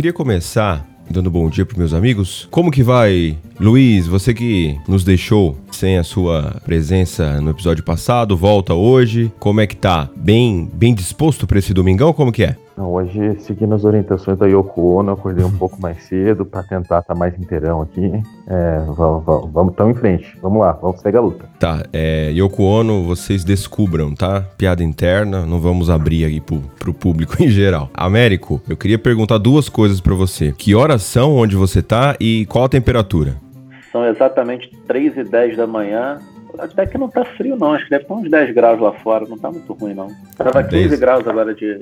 [0.00, 2.48] queria começar dando bom dia para meus amigos.
[2.50, 4.06] Como que vai, Luiz?
[4.06, 9.30] Você que nos deixou sem a sua presença no episódio passado, volta hoje.
[9.38, 10.08] Como é que tá?
[10.16, 12.10] Bem, bem disposto para esse domingão?
[12.14, 12.56] Como que é?
[12.78, 17.02] Hoje, seguindo as orientações da Yoko Ono, acordei um pouco mais cedo para tentar estar
[17.02, 18.10] tá mais inteirão aqui.
[18.46, 20.34] É, vamos, vamos, vamos tão em frente.
[20.40, 21.44] Vamos lá, vamos pegar a luta.
[21.58, 24.40] Tá, é, Yoko Ono, vocês descubram, tá?
[24.56, 27.90] Piada interna, não vamos abrir aí pro, pro público em geral.
[27.92, 30.54] Américo, eu queria perguntar duas coisas para você.
[30.56, 33.49] Que horas são, onde você tá e qual a temperatura?
[33.90, 36.18] São exatamente 3 e 10 da manhã
[36.58, 37.72] até que não tá frio, não.
[37.72, 39.26] Acho que deve estar uns 10 graus lá fora.
[39.26, 40.08] Não tá muito ruim, não.
[40.36, 41.00] Tava 15 10...
[41.00, 41.80] graus agora de,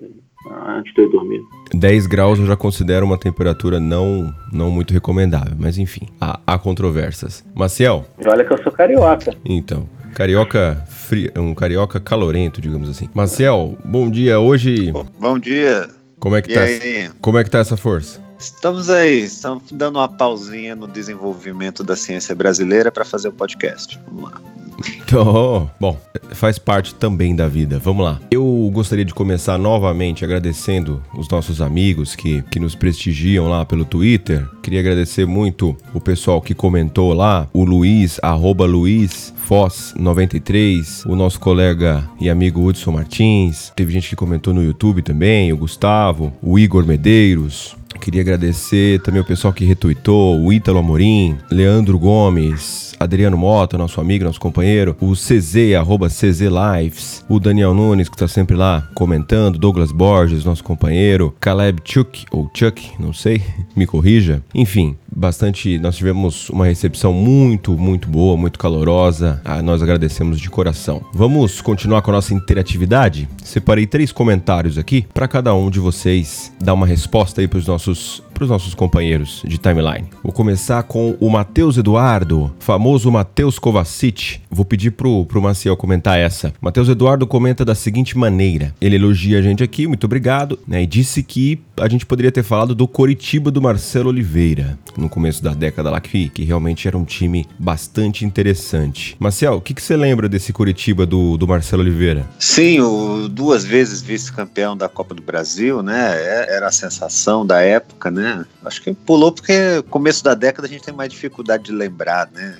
[0.67, 1.41] antes de eu dormir.
[1.75, 5.55] 10 graus eu já considero uma temperatura não, não muito recomendável.
[5.59, 7.45] Mas enfim, há, há controvérsias.
[7.55, 8.05] Maciel?
[8.27, 9.34] Olha que eu sou carioca.
[9.45, 9.89] Então.
[10.14, 13.09] Carioca frio, um carioca calorento, digamos assim.
[13.14, 14.41] Marcel, bom dia.
[14.41, 14.91] Hoje.
[15.20, 15.89] Bom dia.
[16.19, 17.09] Como é que, tá, aí?
[17.20, 18.20] como é que tá essa força?
[18.39, 23.98] Estamos aí, estamos dando uma pausinha no desenvolvimento da ciência brasileira para fazer o podcast.
[24.06, 24.41] Vamos lá.
[24.86, 27.80] Então, bom, faz parte também da vida.
[27.80, 28.20] Vamos lá.
[28.30, 33.84] Eu gostaria de começar novamente agradecendo os nossos amigos que, que nos prestigiam lá pelo
[33.84, 34.48] Twitter.
[34.62, 41.17] Queria agradecer muito o pessoal que comentou lá, o Luiz, arroba Luiz Foz 93, o
[41.17, 43.73] nosso colega e amigo Hudson Martins.
[43.75, 49.20] Teve gente que comentou no YouTube também, o Gustavo, o Igor Medeiros, Queria agradecer também
[49.20, 54.97] o pessoal que retuitou, o Ítalo Amorim, Leandro Gomes, Adriano Mota, nosso amigo, nosso companheiro,
[55.00, 60.45] o CZ, arroba CZ Lives, o Daniel Nunes, que está sempre lá comentando, Douglas Borges,
[60.45, 63.42] nosso companheiro, Caleb Chuck, ou Chuck, não sei,
[63.77, 64.42] me corrija.
[64.55, 65.79] Enfim, bastante.
[65.79, 69.40] Nós tivemos uma recepção muito, muito boa, muito calorosa.
[69.45, 71.02] Ah, nós agradecemos de coração.
[71.13, 73.29] Vamos continuar com a nossa interatividade?
[73.45, 77.67] Separei três comentários aqui para cada um de vocês dar uma resposta aí para os
[77.67, 80.09] nossos nossos para os nossos companheiros de timeline.
[80.23, 84.41] Vou começar com o Matheus Eduardo, famoso Matheus Kovacic.
[84.49, 86.53] Vou pedir pro, pro Maciel comentar essa.
[86.61, 90.85] Matheus Eduardo comenta da seguinte maneira: ele elogia a gente aqui, muito obrigado, né?
[90.85, 95.43] E disse que a gente poderia ter falado do Coritiba do Marcelo Oliveira, no começo
[95.43, 99.17] da década lá, que, que realmente era um time bastante interessante.
[99.19, 102.25] Marcel, o que, que você lembra desse Coritiba do, do Marcelo Oliveira?
[102.39, 106.15] Sim, o duas vezes vice-campeão da Copa do Brasil, né?
[106.17, 108.27] É, era a sensação da época, né?
[108.36, 108.46] Né?
[108.64, 112.56] Acho que pulou porque começo da década a gente tem mais dificuldade de lembrar, né?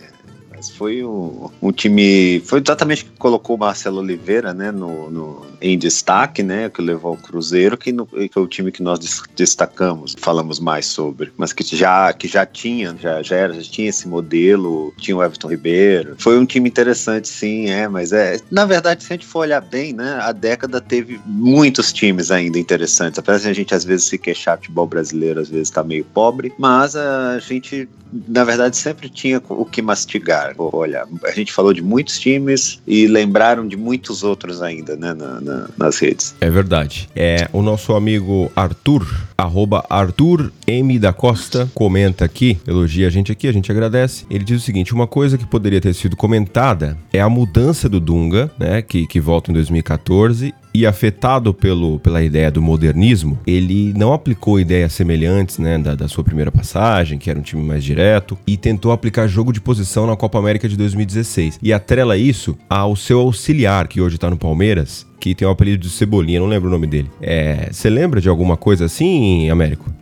[0.59, 2.41] Mas foi o, um time.
[2.41, 6.69] Foi exatamente que colocou o Marcelo Oliveira né, no, no, em destaque, né?
[6.69, 8.99] Que levou o Cruzeiro, que, no, que é o time que nós
[9.37, 11.33] destacamos, falamos mais sobre.
[11.37, 15.23] Mas que já, que já tinha, já, já, era, já tinha esse modelo, tinha o
[15.23, 16.17] Everton Ribeiro.
[16.19, 18.41] Foi um time interessante, sim, é, mas é.
[18.51, 20.19] Na verdade, se a gente for olhar bem, né?
[20.21, 23.17] A década teve muitos times ainda interessantes.
[23.17, 26.53] Apesar de a gente às vezes se queixar, futebol brasileiro às vezes tá meio pobre,
[26.59, 27.89] mas a gente,
[28.27, 33.07] na verdade, sempre tinha o que mastigar olha, a gente falou de muitos times e
[33.07, 36.35] lembraram de muitos outros ainda, né, na, na, nas redes.
[36.41, 37.09] É verdade.
[37.15, 43.33] É, o nosso amigo Arthur, arroba Arthur M da Costa, comenta aqui, elogia a gente
[43.33, 44.25] aqui, a gente agradece.
[44.31, 48.01] Ele diz o seguinte: uma coisa que poderia ter sido comentada é a mudança do
[48.01, 53.93] Dunga, né, que, que volta em 2014, e afetado pelo, pela ideia do modernismo, ele
[53.97, 57.83] não aplicou ideias semelhantes né, da, da, sua primeira passagem, que era um time mais
[57.83, 61.59] direto, e tentou aplicar jogo de posição na Copa América de 2016.
[61.61, 65.83] E atrela isso ao seu auxiliar, que hoje está no Palmeiras, que tem o apelido
[65.83, 67.11] de Cebolinha, não lembro o nome dele.
[67.21, 69.93] É, você lembra de alguma coisa assim, Américo?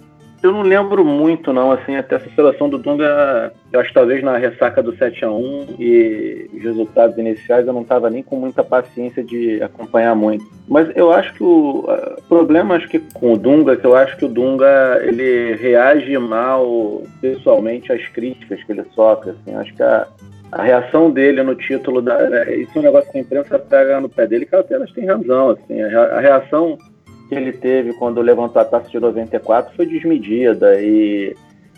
[0.42, 4.36] Eu não lembro muito, não, assim, até essa seleção do Dunga, eu acho talvez na
[4.36, 8.62] ressaca do 7 a 1 e os resultados iniciais eu não estava nem com muita
[8.62, 10.44] paciência de acompanhar muito.
[10.68, 11.84] Mas eu acho que o
[12.28, 17.02] problema acho que com o Dunga, que eu acho que o Dunga ele reage mal
[17.20, 20.06] pessoalmente às críticas que ele sofre, assim, acho que a,
[20.52, 24.00] a reação dele no título da, é, isso é um negócio que a imprensa pega
[24.00, 26.76] no pé dele, que elas têm razão, assim, a reação
[27.28, 31.34] que ele teve quando levantou a taça de 94 foi desmedida e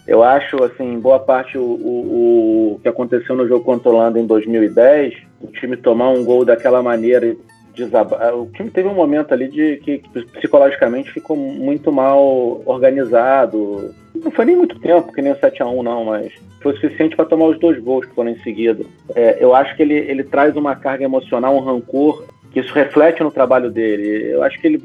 [0.08, 4.18] eu acho, assim, boa parte o, o, o que aconteceu no jogo contra o Holanda
[4.18, 7.36] em 2010, o time tomar um gol daquela maneira
[7.74, 8.34] desabar.
[8.34, 13.94] O time teve um momento ali de que, que, psicologicamente ficou muito mal organizado.
[14.14, 17.46] Não foi nem muito tempo, que nem o 7x1, não, mas foi suficiente para tomar
[17.46, 18.84] os dois gols que foram em seguida.
[19.14, 23.22] É, eu acho que ele, ele traz uma carga emocional, um rancor, que isso reflete
[23.22, 24.32] no trabalho dele.
[24.32, 24.78] Eu acho que ele,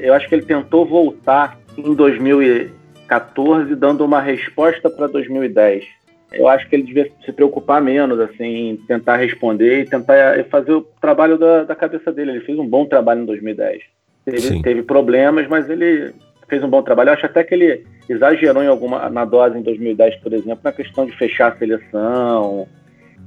[0.00, 5.84] eu acho que ele tentou voltar em 2014 dando uma resposta para 2010.
[6.32, 10.72] Eu acho que ele devia se preocupar menos, assim, em tentar responder e tentar fazer
[10.72, 12.30] o trabalho da, da cabeça dele.
[12.30, 13.82] Ele fez um bom trabalho em 2010.
[14.26, 16.14] Ele teve problemas, mas ele
[16.48, 17.10] fez um bom trabalho.
[17.10, 20.72] Eu acho até que ele, exagerou em alguma na dose em 2010, por exemplo, na
[20.72, 22.66] questão de fechar a seleção,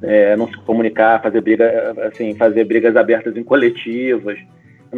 [0.01, 4.37] é, não se comunicar, fazer briga, assim, fazer brigas abertas em coletivas.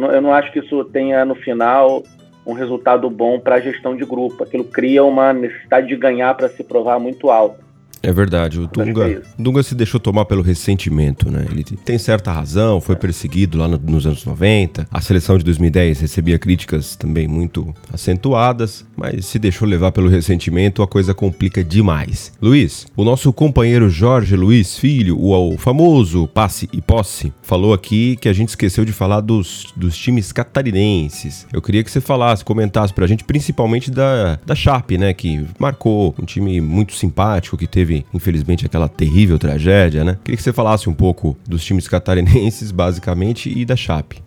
[0.06, 2.02] Eu não, acho que isso tenha no final
[2.46, 4.42] um resultado bom para a gestão de grupo.
[4.42, 7.67] Aquilo cria uma necessidade de ganhar para se provar muito alta.
[8.02, 11.46] É verdade, o Dunga, é Dunga se deixou tomar pelo ressentimento, né?
[11.50, 14.86] Ele tem certa razão, foi perseguido lá no, nos anos 90.
[14.90, 20.82] A seleção de 2010 recebia críticas também muito acentuadas, mas se deixou levar pelo ressentimento,
[20.82, 22.32] a coisa complica demais.
[22.40, 28.16] Luiz, o nosso companheiro Jorge Luiz Filho, o, o famoso passe e posse, falou aqui
[28.16, 31.46] que a gente esqueceu de falar dos, dos times catarinenses.
[31.52, 35.12] Eu queria que você falasse, comentasse pra gente, principalmente da, da Chape, né?
[35.12, 40.18] Que marcou um time muito simpático, que teve teve, infelizmente, aquela terrível tragédia, né?
[40.22, 44.22] Queria que você falasse um pouco dos times catarinenses, basicamente, e da Chape.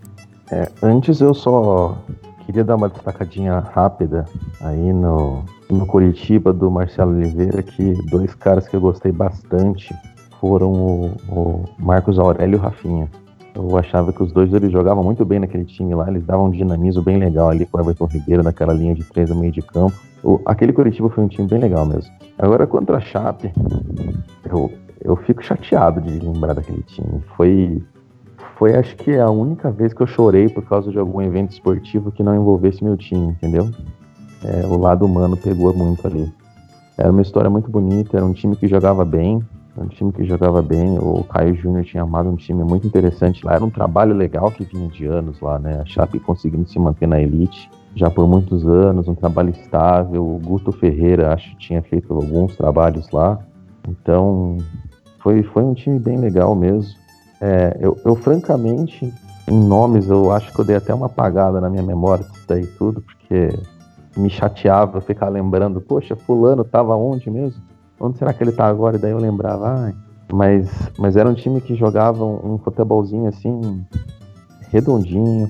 [0.51, 1.97] É, antes eu só
[2.45, 4.25] queria dar uma destacadinha rápida
[4.59, 9.93] aí no, no Curitiba do Marcelo Oliveira, que dois caras que eu gostei bastante
[10.39, 13.09] foram o, o Marcos Aurélio e o Rafinha.
[13.53, 16.51] Eu achava que os dois eles jogavam muito bem naquele time lá, eles davam um
[16.51, 19.61] dinamismo bem legal ali com o Everton Ribeiro naquela linha de três no meio de
[19.61, 19.93] campo.
[20.23, 22.11] O, aquele Curitiba foi um time bem legal mesmo.
[22.37, 23.51] Agora, contra a Chape,
[24.49, 24.71] eu,
[25.01, 27.21] eu fico chateado de lembrar daquele time.
[27.35, 27.83] Foi,
[28.57, 32.11] foi, acho que, a única vez que eu chorei por causa de algum evento esportivo
[32.11, 33.69] que não envolvesse meu time, entendeu?
[34.43, 36.31] É, o lado humano pegou muito ali.
[36.97, 39.43] Era uma história muito bonita, era um time que jogava bem,
[39.77, 40.97] um time que jogava bem.
[40.99, 43.55] O Caio Júnior tinha amado um time muito interessante lá.
[43.55, 45.79] Era um trabalho legal que vinha de anos lá, né?
[45.81, 50.23] A Chape conseguindo se manter na elite já por muitos anos, um trabalho estável.
[50.23, 53.39] O Guto Ferreira, acho tinha feito alguns trabalhos lá.
[53.87, 54.57] Então,
[55.19, 56.93] foi, foi um time bem legal mesmo.
[57.39, 59.11] É, eu, eu, francamente,
[59.47, 62.65] em nomes, eu acho que eu dei até uma apagada na minha memória disso daí
[62.65, 63.49] tudo, porque
[64.15, 67.61] me chateava ficar lembrando, poxa, fulano tava onde mesmo?
[68.01, 68.97] Onde será que ele tá agora?
[68.97, 69.95] E daí eu lembrava, ai.
[70.33, 73.85] Mas, mas era um time que jogava um, um futebolzinho assim,
[74.71, 75.49] redondinho,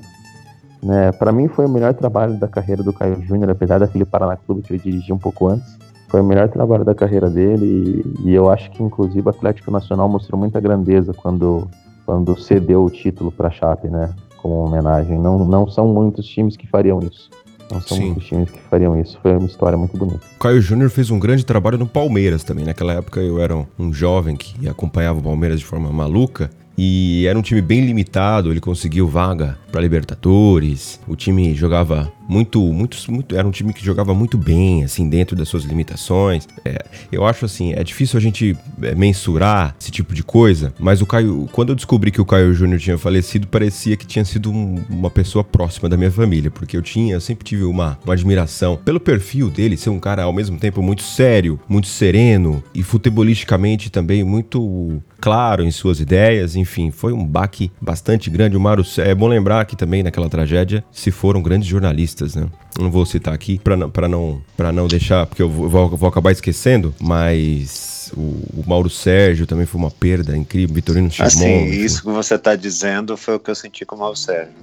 [0.82, 4.36] né, para mim foi o melhor trabalho da carreira do Caio Júnior, apesar daquele Paraná
[4.36, 5.78] Clube que ele dirigia um pouco antes.
[6.08, 9.70] Foi o melhor trabalho da carreira dele e, e eu acho que inclusive o Atlético
[9.70, 11.68] Nacional mostrou muita grandeza quando,
[12.04, 15.18] quando cedeu o título para a Chape, né, como homenagem.
[15.18, 17.30] Não, não são muitos times que fariam isso.
[17.72, 18.06] Não são Sim.
[18.06, 19.18] muitos times que fariam isso.
[19.22, 20.20] Foi uma história muito bonita.
[20.36, 22.64] O Caio Júnior fez um grande trabalho no Palmeiras também.
[22.64, 26.50] Naquela época eu era um jovem que acompanhava o Palmeiras de forma maluca.
[26.76, 30.98] E era um time bem limitado, ele conseguiu vaga para Libertadores.
[31.06, 35.36] O time jogava muito, muito, muito, era um time que jogava muito bem, assim, dentro
[35.36, 36.48] das suas limitações.
[36.64, 36.82] É,
[37.12, 41.06] eu acho assim, é difícil a gente é, mensurar esse tipo de coisa, mas o
[41.06, 44.82] Caio, quando eu descobri que o Caio Júnior tinha falecido, parecia que tinha sido um,
[44.88, 48.78] uma pessoa próxima da minha família, porque eu tinha, eu sempre tive uma, uma admiração
[48.82, 53.90] pelo perfil dele, ser um cara ao mesmo tempo muito sério, muito sereno e futebolisticamente
[53.90, 58.56] também muito claro em suas ideias, enfim, foi um baque bastante grande.
[58.56, 62.46] O Mário, é bom lembrar que também naquela tragédia se foram grandes jornalistas, né?
[62.78, 66.08] Não vou citar aqui para não, pra não, pra não deixar, porque eu vou, vou
[66.08, 71.26] acabar esquecendo, mas o, o, Mauro Sérgio também foi uma perda incrível, Vitorino Chimon.
[71.26, 74.54] Assim, isso que você está dizendo foi o que eu senti com o Mauro Sérgio.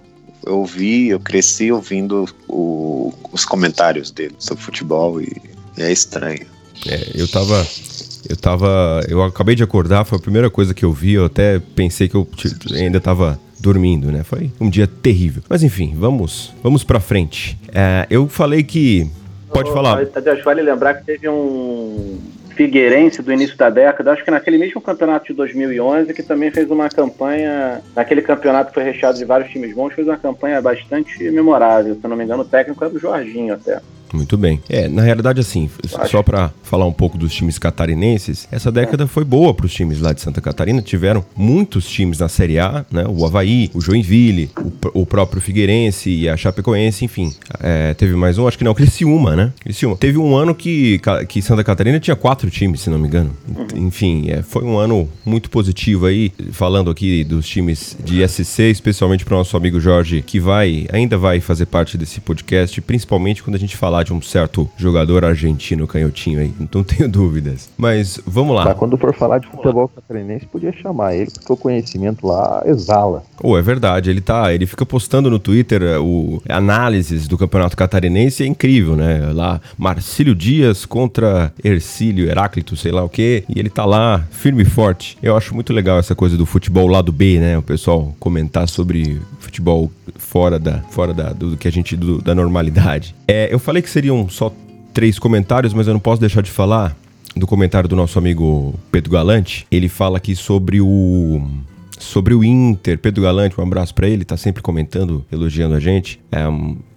[0.46, 5.30] Eu ouvi, eu cresci ouvindo o, os comentários dele sobre futebol e,
[5.78, 6.46] e é estranho.
[6.88, 7.68] É, eu tava
[8.28, 9.02] eu tava.
[9.08, 11.14] Eu acabei de acordar, foi a primeira coisa que eu vi.
[11.14, 12.28] Eu até pensei que eu
[12.74, 14.24] ainda tava dormindo, né?
[14.24, 15.44] Foi um dia terrível.
[15.50, 17.58] Mas enfim, vamos, vamos pra frente.
[17.74, 19.10] É, eu falei que.
[19.52, 20.06] Pode oh, falar.
[20.08, 22.20] Tadeu, vale lembrar que teve um
[22.60, 26.70] Figueirense do início da década, acho que naquele mesmo campeonato de 2011, que também fez
[26.70, 31.96] uma campanha, naquele campeonato foi recheado de vários times bons, fez uma campanha bastante memorável.
[31.96, 33.80] Se não me engano, o técnico era o Jorginho até.
[34.14, 34.62] Muito bem.
[34.70, 35.70] É, na realidade, assim,
[36.10, 40.00] só para falar um pouco dos times catarinenses, essa década foi boa para os times
[40.00, 40.82] lá de Santa Catarina.
[40.82, 43.06] Tiveram muitos times na Série A, né?
[43.08, 44.50] O Havaí, o Joinville,
[44.94, 47.34] o, o próprio Figueirense e a Chapecoense, enfim.
[47.60, 49.54] É, teve mais um, acho que não, o Criciúma, né?
[49.60, 49.96] Criciúma.
[49.96, 53.32] Teve um ano que, que Santa Catarina tinha quatro times, se não me engano.
[53.48, 53.88] Uhum.
[53.88, 59.24] Enfim, é, foi um ano muito positivo aí, falando aqui dos times de SC, especialmente
[59.24, 63.56] para o nosso amigo Jorge, que vai, ainda vai fazer parte desse podcast, principalmente quando
[63.56, 67.70] a gente falar falar de um certo jogador argentino canhotinho aí, não tenho dúvidas.
[67.78, 68.74] Mas vamos lá.
[68.74, 73.24] Quando for falar de futebol catarinense, podia chamar ele, porque o conhecimento lá exala.
[73.42, 77.76] Oh, é verdade, ele tá, ele fica postando no Twitter eh, o análises do Campeonato
[77.76, 79.32] Catarinense, é incrível, né?
[79.34, 84.64] Lá, Marcílio Dias contra Ercílio Heráclito, sei lá o quê, e ele tá lá firme
[84.64, 85.18] e forte.
[85.22, 87.58] Eu acho muito legal essa coisa do futebol lado B, né?
[87.58, 92.36] O pessoal comentar sobre futebol fora da fora da, do que a gente do, da
[92.36, 93.16] normalidade.
[93.28, 94.54] É, eu falei que seriam só
[94.94, 96.96] três comentários, mas eu não posso deixar de falar
[97.36, 99.66] do comentário do nosso amigo Pedro Galante.
[99.72, 101.42] Ele fala aqui sobre o
[101.98, 102.98] sobre o Inter.
[102.98, 106.20] Pedro Galante, um abraço para ele, tá sempre comentando, elogiando a gente.
[106.32, 106.40] É,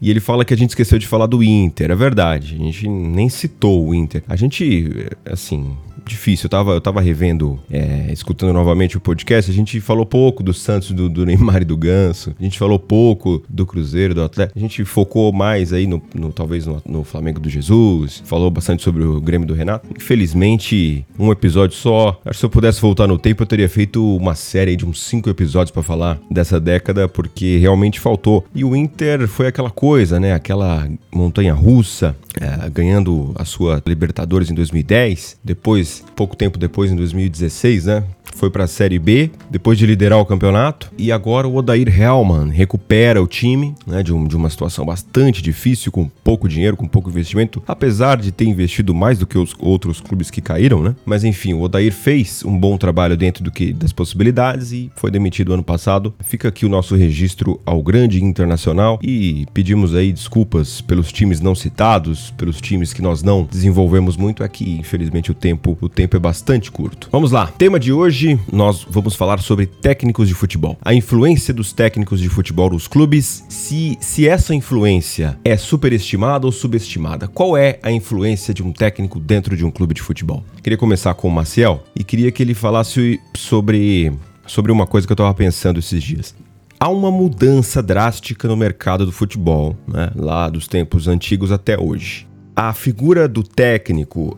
[0.00, 1.90] e ele fala que a gente esqueceu de falar do Inter.
[1.90, 4.22] É verdade, a gente nem citou o Inter.
[4.28, 6.46] A gente, assim, difícil.
[6.46, 9.50] Eu tava, eu tava revendo, é, escutando novamente o podcast.
[9.50, 12.34] A gente falou pouco do Santos, do, do, Neymar e do Ganso.
[12.38, 14.58] A gente falou pouco do Cruzeiro, do Atlético.
[14.58, 18.22] A gente focou mais aí no, no talvez no, no, Flamengo do Jesus.
[18.24, 19.88] Falou bastante sobre o Grêmio do Renato.
[19.96, 22.20] Infelizmente, um episódio só.
[22.24, 25.02] Acho que se eu pudesse voltar no tempo, eu teria feito uma série de uns
[25.02, 28.44] cinco episódios para falar dessa década, porque realmente faltou.
[28.54, 30.32] E o Inter foi aquela coisa, né?
[30.32, 35.38] Aquela montanha russa, é, ganhando a sua Libertadores em 2010.
[35.42, 38.04] Depois, pouco tempo depois, em 2016, né?
[38.34, 42.50] foi para a Série B depois de liderar o campeonato e agora o Odair Hellman
[42.50, 46.86] recupera o time né, de, um, de uma situação bastante difícil, com pouco dinheiro, com
[46.86, 50.94] pouco investimento, apesar de ter investido mais do que os outros clubes que caíram, né?
[51.04, 55.10] Mas enfim, o Odair fez um bom trabalho dentro do que das possibilidades e foi
[55.10, 56.14] demitido ano passado.
[56.20, 61.54] Fica aqui o nosso registro ao grande internacional e pedimos aí desculpas pelos times não
[61.54, 66.20] citados, pelos times que nós não desenvolvemos muito é infelizmente o tempo, o tempo é
[66.20, 67.08] bastante curto.
[67.10, 67.48] Vamos lá.
[67.48, 70.78] Tema de hoje nós vamos falar sobre técnicos de futebol.
[70.80, 76.52] A influência dos técnicos de futebol nos clubes, se, se essa influência é superestimada ou
[76.52, 77.26] subestimada.
[77.26, 80.44] Qual é a influência de um técnico dentro de um clube de futebol?
[80.62, 84.12] Queria começar com o Maciel e queria que ele falasse sobre,
[84.46, 86.34] sobre uma coisa que eu estava pensando esses dias
[86.78, 90.10] há uma mudança drástica no mercado do futebol, né?
[90.16, 92.26] lá dos tempos antigos até hoje.
[92.56, 94.36] A figura do técnico,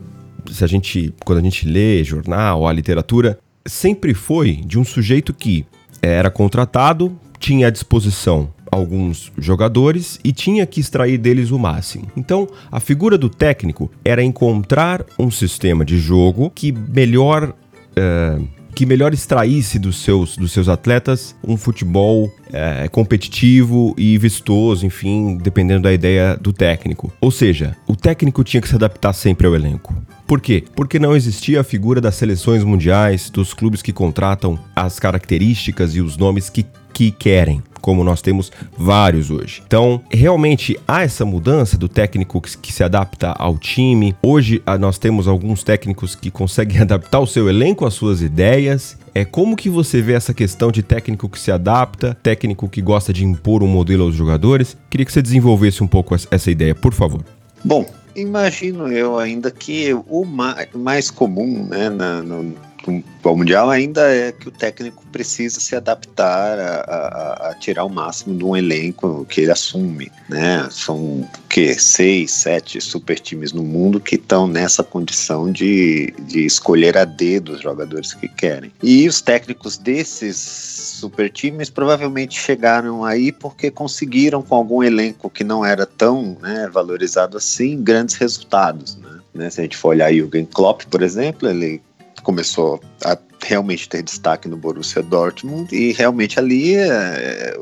[0.51, 5.33] se a gente, quando a gente lê jornal, a literatura, sempre foi de um sujeito
[5.33, 5.65] que
[6.01, 12.07] era contratado, tinha à disposição alguns jogadores e tinha que extrair deles o máximo.
[12.15, 17.53] Então, a figura do técnico era encontrar um sistema de jogo que melhor.
[17.97, 24.85] Uh, que melhor extraísse dos seus, dos seus atletas um futebol é, competitivo e vistoso,
[24.85, 27.09] enfim, dependendo da ideia do técnico.
[27.21, 29.95] Ou seja, o técnico tinha que se adaptar sempre ao elenco.
[30.27, 30.63] Por quê?
[30.75, 36.01] Porque não existia a figura das seleções mundiais, dos clubes que contratam as características e
[36.01, 39.61] os nomes que, que querem como nós temos vários hoje.
[39.67, 44.15] Então, realmente há essa mudança do técnico que, se adapta ao time.
[44.23, 48.97] Hoje nós temos alguns técnicos que conseguem adaptar o seu elenco às suas ideias.
[49.13, 53.13] É como que você vê essa questão de técnico que se adapta, técnico que gosta
[53.13, 54.75] de impor um modelo aos jogadores?
[54.89, 57.23] Queria que você desenvolvesse um pouco essa ideia, por favor.
[57.63, 60.25] Bom, Imagino eu ainda que o
[60.73, 62.55] mais comum né, na, no,
[62.85, 67.89] futebol mundial ainda é que o técnico precisa se adaptar a, a, a, tirar o
[67.89, 70.67] máximo de um elenco que ele assume, né?
[70.69, 76.97] São que seis, sete super times no mundo que estão nessa condição de, de escolher
[76.97, 78.71] a dedo os jogadores que querem.
[78.83, 85.43] E os técnicos desses super times provavelmente chegaram aí porque conseguiram com algum elenco que
[85.43, 89.15] não era tão né, valorizado assim grandes resultados, né?
[89.33, 91.81] Né, se a gente for olhar Jürgen Klopp, por exemplo, ele
[92.25, 93.15] começou a
[93.45, 97.55] realmente ter destaque no Borussia Dortmund e realmente ali é,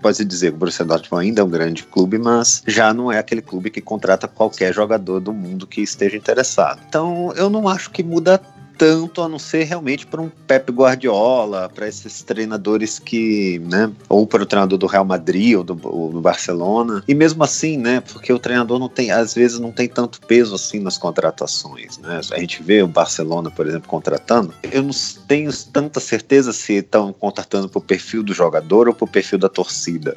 [0.00, 3.18] pode dizer que o Borussia Dortmund ainda é um grande clube, mas já não é
[3.18, 6.80] aquele clube que contrata qualquer jogador do mundo que esteja interessado.
[6.88, 8.40] Então eu não acho que muda
[8.76, 14.26] tanto a não ser realmente para um Pep Guardiola, para esses treinadores que, né, ou
[14.26, 17.02] para o treinador do Real Madrid ou do, ou do, Barcelona.
[17.06, 20.54] E mesmo assim, né, porque o treinador não tem, às vezes não tem tanto peso
[20.54, 22.20] assim nas contratações, né?
[22.32, 24.54] A gente vê o Barcelona, por exemplo, contratando.
[24.70, 24.90] Eu não
[25.28, 29.38] tenho tanta certeza se estão contratando para o perfil do jogador ou para o perfil
[29.38, 30.16] da torcida,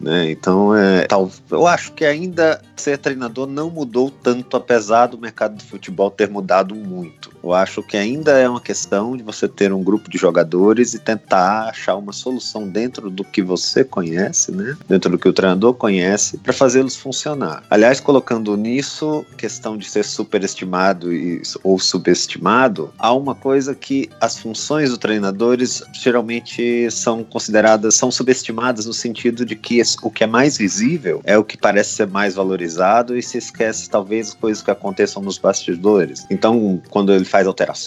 [0.00, 0.30] né?
[0.30, 5.56] Então, é, tal, eu acho que ainda ser treinador não mudou tanto, apesar do mercado
[5.56, 7.30] de futebol ter mudado muito.
[7.42, 10.98] Eu acho que ainda é uma questão de você ter um grupo de jogadores e
[10.98, 14.76] tentar achar uma solução dentro do que você conhece, né?
[14.88, 17.62] Dentro do que o treinador conhece, para fazê-los funcionar.
[17.70, 24.38] Aliás, colocando nisso questão de ser superestimado e, ou subestimado, há uma coisa que as
[24.38, 30.26] funções dos treinadores geralmente são consideradas, são subestimadas no sentido de que o que é
[30.26, 34.62] mais visível é o que parece ser mais valorizado e se esquece talvez as coisas
[34.62, 36.26] que aconteçam nos bastidores.
[36.30, 37.85] Então, quando ele faz alterações,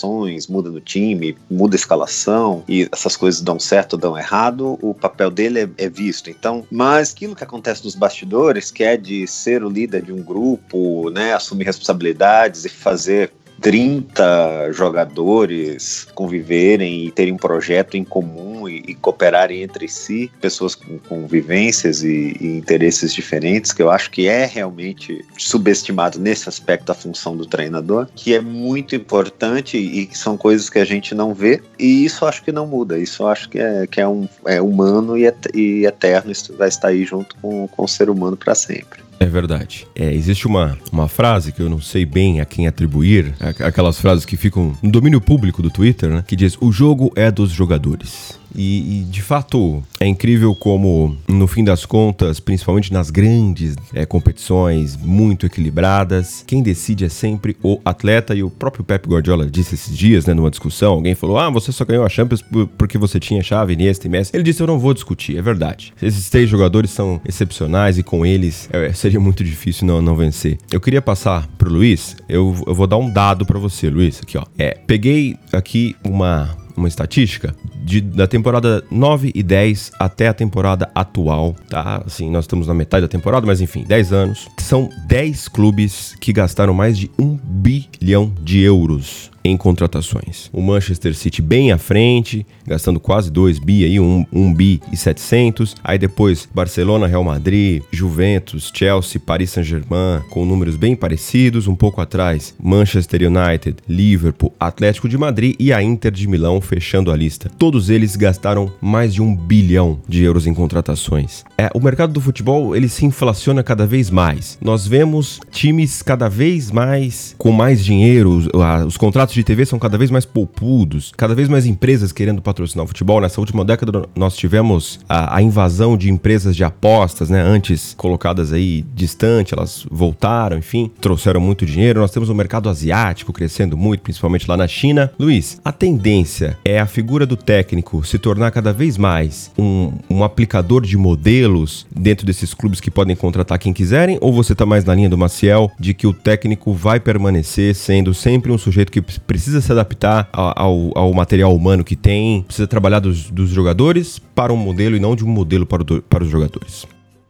[0.50, 4.94] muda no time, muda a escalação e essas coisas dão certo ou dão errado, o
[4.94, 6.29] papel dele é, é visto.
[6.29, 10.22] Então, mas aquilo que acontece nos bastidores, que é de ser o líder de um
[10.22, 18.68] grupo, né, assumir responsabilidades e fazer 30 jogadores conviverem e terem um projeto em comum
[18.68, 23.89] e, e cooperarem entre si, pessoas com, com vivências e, e, interesses diferentes, que eu
[23.89, 29.78] acho que é realmente subestimado nesse aspecto a função do treinador, que é muito importante
[29.78, 32.98] e que são coisas que a gente não vê, e isso acho que não muda,
[32.98, 36.89] isso acho que é, que é, um, é humano e, e eterno, isso vai estar
[36.89, 39.09] aí junto com, com o ser humano para sempre.
[39.20, 39.86] É verdade.
[39.94, 44.26] É, existe uma, uma frase que eu não sei bem a quem atribuir, aquelas frases
[44.26, 46.24] que ficam no domínio público do Twitter, né?
[46.26, 48.38] Que diz: o jogo é dos jogadores.
[48.56, 54.06] E, e, de fato é incrível como, no fim das contas, principalmente nas grandes é,
[54.06, 58.36] competições muito equilibradas, quem decide é sempre o atleta.
[58.36, 61.72] E o próprio Pep Guardiola disse esses dias, né, numa discussão, alguém falou: Ah, você
[61.72, 62.44] só ganhou a Champions
[62.77, 64.32] porque você tinha chave, Iniesta e Messi.
[64.34, 65.94] Ele disse: Eu não vou discutir, é verdade.
[66.01, 70.58] Esses três jogadores são excepcionais e com eles é, seria muito difícil não, não vencer.
[70.72, 74.38] Eu queria passar pro Luiz, eu, eu vou dar um dado para você, Luiz, aqui
[74.38, 74.44] ó.
[74.58, 80.89] É, peguei aqui uma uma estatística de, da temporada 9 e 10 até a temporada
[80.95, 82.03] atual, tá?
[82.05, 84.48] Assim, nós estamos na metade da temporada, mas enfim, 10 anos.
[84.57, 90.50] São 10 clubes que gastaram mais de 1 bilhão de euros em contratações.
[90.51, 94.81] O Manchester City bem à frente, gastando quase 2 bi aí, 1 um, um bi
[94.91, 95.75] e 700.
[95.84, 101.67] Aí depois Barcelona, Real Madrid, Juventus, Chelsea, Paris Saint-Germain, com números bem parecidos.
[101.67, 107.12] Um pouco atrás, Manchester United, Liverpool, Atlético de Madrid e a Inter de Milão fechando
[107.12, 107.50] a lista.
[107.58, 111.43] Todos eles gastaram mais de um bilhão de euros em contratações.
[111.58, 114.58] É, o mercado do futebol ele se inflaciona cada vez mais.
[114.62, 118.48] Nós vemos times cada vez mais com mais dinheiro, os,
[118.86, 122.41] os contratos contratos de TV são cada vez mais poupudos, cada vez mais empresas querendo
[122.41, 123.21] patrocinar o futebol.
[123.21, 127.41] Nessa última década nós tivemos a, a invasão de empresas de apostas, né?
[127.41, 132.01] Antes colocadas aí distante, elas voltaram, enfim, trouxeram muito dinheiro.
[132.01, 135.11] Nós temos o mercado asiático crescendo muito, principalmente lá na China.
[135.20, 140.24] Luiz, a tendência é a figura do técnico se tornar cada vez mais um, um
[140.24, 144.18] aplicador de modelos dentro desses clubes que podem contratar quem quiserem?
[144.22, 148.13] Ou você está mais na linha do Maciel de que o técnico vai permanecer sendo
[148.13, 153.00] sempre um sujeito que precisa se adaptar ao, ao material humano que tem, precisa trabalhar
[153.00, 156.29] dos, dos jogadores para um modelo e não de um modelo para, o, para os
[156.29, 156.88] jogadores.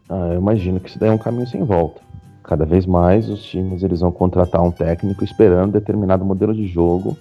[0.09, 2.01] Ah, eu imagino que isso daí é um caminho sem volta.
[2.43, 7.15] Cada vez mais os times eles vão contratar um técnico esperando determinado modelo de jogo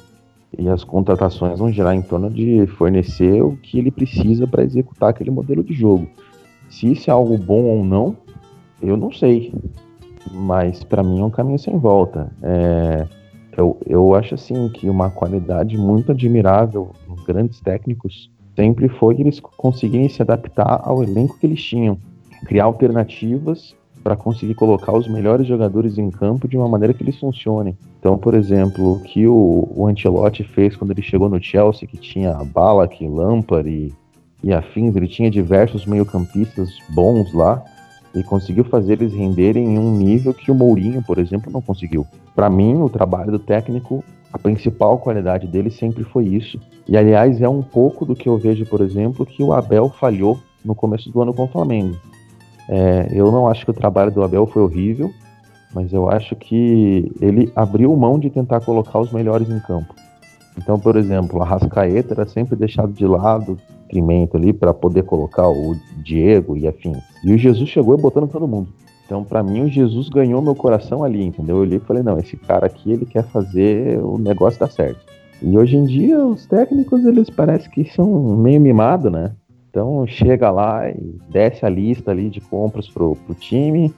[0.56, 5.10] e as contratações vão girar em torno de fornecer o que ele precisa para executar
[5.10, 6.08] aquele modelo de jogo.
[6.70, 8.16] Se isso é algo bom ou não,
[8.80, 9.52] eu não sei.
[10.32, 12.30] Mas para mim é um caminho sem volta.
[12.42, 13.06] É,
[13.58, 19.40] eu, eu acho assim que uma qualidade muito admirável nos grandes técnicos sempre foi eles
[19.40, 21.98] conseguirem se adaptar ao elenco que eles tinham,
[22.46, 27.18] criar alternativas para conseguir colocar os melhores jogadores em campo de uma maneira que eles
[27.18, 27.76] funcionem.
[27.98, 31.96] Então, por exemplo, o que o, o Ancelotti fez quando ele chegou no Chelsea, que
[31.96, 33.92] tinha Ballack, Lampard e,
[34.42, 37.60] e afins, ele tinha diversos meio-campistas bons lá,
[38.18, 42.06] e conseguiu fazer eles renderem em um nível que o Mourinho, por exemplo, não conseguiu.
[42.34, 44.02] Para mim, o trabalho do técnico,
[44.32, 46.58] a principal qualidade dele sempre foi isso.
[46.88, 50.38] E aliás, é um pouco do que eu vejo, por exemplo, que o Abel falhou
[50.64, 51.96] no começo do ano com o Flamengo.
[52.68, 55.10] É, eu não acho que o trabalho do Abel foi horrível,
[55.72, 59.94] mas eu acho que ele abriu mão de tentar colocar os melhores em campo.
[60.56, 63.56] Então, por exemplo, a Rascaeta era sempre deixado de lado,
[63.88, 66.98] detrimento ali para poder colocar o Diego e afins.
[67.24, 68.68] E o Jesus chegou e botando todo mundo.
[69.06, 71.56] Então, para mim, o Jesus ganhou meu coração ali, entendeu?
[71.56, 75.00] Eu olhei e falei, não, esse cara aqui, ele quer fazer o negócio dar certo.
[75.40, 79.32] E hoje em dia, os técnicos, eles parecem que são meio mimados, né?
[79.70, 83.94] Então, chega lá e desce a lista ali de compras pro, pro time,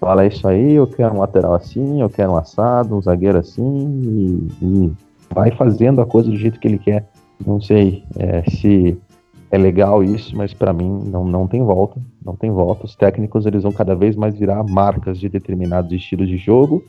[0.00, 3.38] fala é isso aí, eu quero um lateral assim, eu quero um assado, um zagueiro
[3.38, 4.92] assim, e, e
[5.34, 7.06] vai fazendo a coisa do jeito que ele quer.
[7.44, 8.96] Não sei é, se
[9.54, 12.86] é legal isso, mas para mim não, não tem volta, não tem volta.
[12.86, 16.84] Os técnicos eles vão cada vez mais virar marcas de determinados estilos de jogo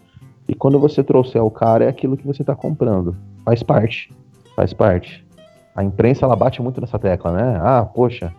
[0.47, 3.15] e quando você trouxer o cara é aquilo que você está comprando.
[3.43, 4.11] Faz parte,
[4.55, 5.23] faz parte.
[5.75, 7.59] A imprensa ela bate muito nessa tecla, né?
[7.61, 8.33] Ah, poxa,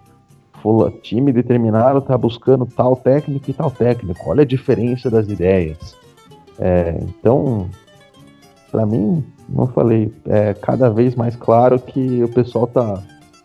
[0.61, 4.29] fula, time determinado está buscando tal técnico e tal técnico.
[4.29, 5.97] Olha a diferença das ideias.
[6.59, 7.69] É, então,
[8.73, 13.01] para mim, não falei, é cada vez mais claro que o pessoal tá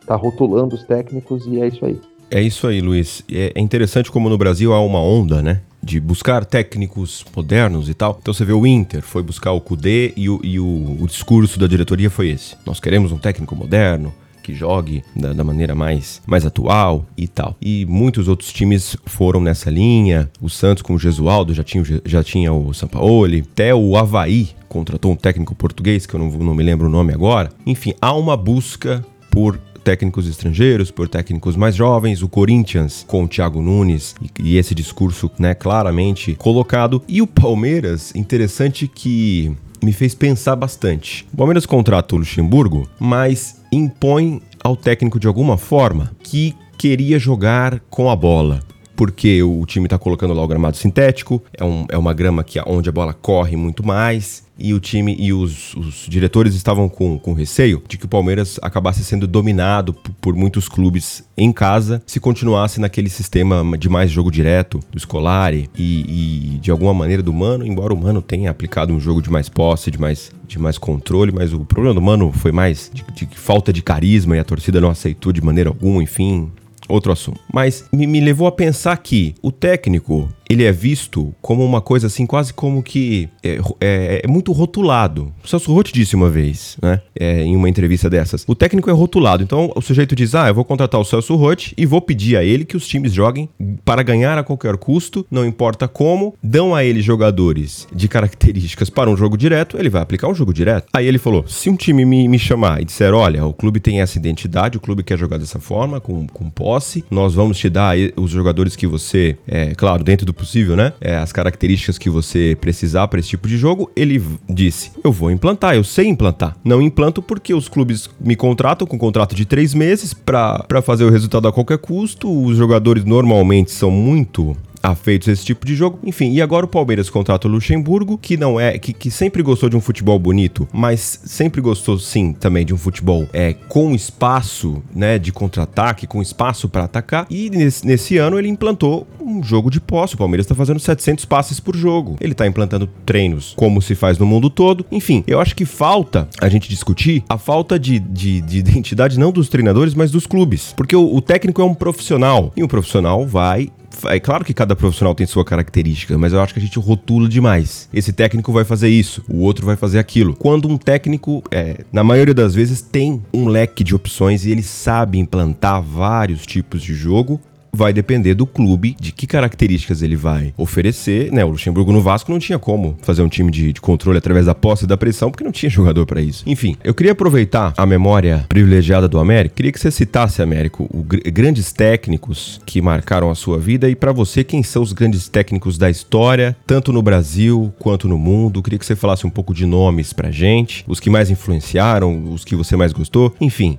[0.06, 1.98] tá rotulando os técnicos e é isso aí.
[2.30, 3.22] É isso aí, Luiz.
[3.30, 5.60] É, é interessante como no Brasil há uma onda, né?
[5.82, 8.18] De buscar técnicos modernos e tal.
[8.20, 11.58] Então você vê o Inter, foi buscar o Kudê e, o, e o, o discurso
[11.58, 12.56] da diretoria foi esse.
[12.64, 17.56] Nós queremos um técnico moderno, que jogue da, da, maneira mais, mais atual e tal.
[17.60, 20.30] E muitos outros times foram nessa linha.
[20.40, 23.46] O Santos com o Gesualdo já tinha, já tinha o Sampaoli.
[23.52, 27.12] Até o Havaí contratou um técnico português, que eu não, não me lembro o nome
[27.12, 27.50] agora.
[27.64, 33.28] Enfim, há uma busca por técnicos estrangeiros, por técnicos mais jovens, o Corinthians com o
[33.28, 37.02] Thiago Nunes e, e, esse discurso, né, claramente colocado.
[37.08, 41.26] E o Palmeiras, interessante que me fez pensar bastante.
[41.32, 47.80] O Palmeiras contrata o Luxemburgo, mas impõe ao técnico de alguma forma que queria jogar
[47.90, 48.60] com a bola
[49.02, 52.60] porque o time está colocando lá o gramado sintético, é, um, é uma grama que,
[52.64, 57.18] onde a bola corre muito mais, e o time e os, os diretores estavam com,
[57.18, 62.20] com receio de que o Palmeiras acabasse sendo dominado por muitos clubes em casa se
[62.20, 67.32] continuasse naquele sistema de mais jogo direto do Scolari e, e de alguma maneira do
[67.32, 70.78] Mano, embora o Mano tenha aplicado um jogo de mais posse, de mais, de mais
[70.78, 74.44] controle, mas o problema do Mano foi mais de, de falta de carisma e a
[74.44, 76.52] torcida não aceitou de maneira alguma, enfim,
[76.92, 77.40] outro assunto.
[77.52, 82.06] Mas me, me levou a pensar que o técnico ele é visto como uma coisa
[82.06, 85.32] assim, quase como que é, é, é muito rotulado.
[85.42, 88.44] O Celso Rotti disse uma vez, né, é, em uma entrevista dessas.
[88.46, 91.74] O técnico é rotulado, então o sujeito diz: Ah, eu vou contratar o Celso Rotti
[91.76, 93.48] e vou pedir a ele que os times joguem
[93.84, 99.10] para ganhar a qualquer custo, não importa como, dão a ele jogadores de características para
[99.10, 100.88] um jogo direto, ele vai aplicar um jogo direto.
[100.92, 104.00] Aí ele falou: se um time me, me chamar e disser: Olha, o clube tem
[104.00, 107.96] essa identidade, o clube quer jogar dessa forma, com, com posse, nós vamos te dar
[108.16, 110.92] os jogadores que você, é claro, dentro do possível, né?
[111.00, 115.30] É, as características que você precisar para esse tipo de jogo, ele disse: Eu vou
[115.30, 116.56] implantar, eu sei implantar.
[116.64, 121.04] Não implanto porque os clubes me contratam com um contrato de três meses para fazer
[121.04, 122.28] o resultado a qualquer custo.
[122.28, 125.98] Os jogadores normalmente são muito afeitos a esse tipo de jogo.
[126.04, 129.68] Enfim, e agora o Palmeiras contrata o Luxemburgo, que não é, que, que sempre gostou
[129.68, 134.82] de um futebol bonito, mas sempre gostou sim também de um futebol é, com espaço,
[134.94, 137.26] né, de contra-ataque, com espaço para atacar.
[137.30, 140.14] E nesse, nesse ano ele implantou um jogo de posse.
[140.14, 142.16] O Palmeiras está fazendo 700 passes por jogo.
[142.20, 144.84] Ele está implantando treinos como se faz no mundo todo.
[144.90, 149.30] Enfim, eu acho que falta a gente discutir a falta de, de, de identidade não
[149.30, 150.72] dos treinadores, mas dos clubes.
[150.76, 153.70] Porque o, o técnico é um profissional e um profissional vai
[154.06, 157.28] é claro que cada profissional tem sua característica, mas eu acho que a gente rotula
[157.28, 157.88] demais.
[157.92, 160.34] Esse técnico vai fazer isso, o outro vai fazer aquilo.
[160.34, 164.62] Quando um técnico, é, na maioria das vezes, tem um leque de opções e ele
[164.62, 167.40] sabe implantar vários tipos de jogo
[167.74, 171.44] vai depender do clube, de que características ele vai oferecer, né?
[171.44, 174.54] O Luxemburgo no Vasco não tinha como fazer um time de, de controle através da
[174.54, 176.44] posse e da pressão, porque não tinha jogador para isso.
[176.46, 181.02] Enfim, eu queria aproveitar a memória privilegiada do Américo, queria que você citasse, Américo, o,
[181.02, 185.78] grandes técnicos que marcaram a sua vida e para você, quem são os grandes técnicos
[185.78, 188.62] da história, tanto no Brasil quanto no mundo.
[188.62, 192.44] Queria que você falasse um pouco de nomes pra gente, os que mais influenciaram, os
[192.44, 193.78] que você mais gostou, enfim.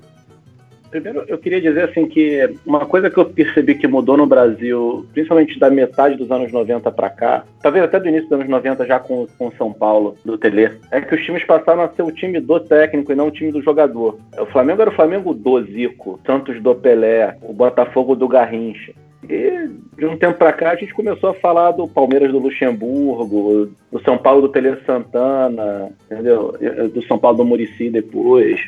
[0.94, 5.04] Primeiro, eu queria dizer assim que uma coisa que eu percebi que mudou no Brasil,
[5.12, 8.86] principalmente da metade dos anos 90 para cá, talvez até do início dos anos 90
[8.86, 12.12] já com o São Paulo, do Tele, é que os times passaram a ser o
[12.12, 14.20] time do técnico e não o time do jogador.
[14.40, 18.94] O Flamengo era o Flamengo do Zico, Santos do Pelé, o Botafogo do Garrincha.
[19.28, 23.72] E de um tempo para cá a gente começou a falar do Palmeiras do Luxemburgo,
[23.92, 26.54] do São Paulo do Tele Santana, entendeu?
[26.94, 28.62] Do São Paulo do Murici depois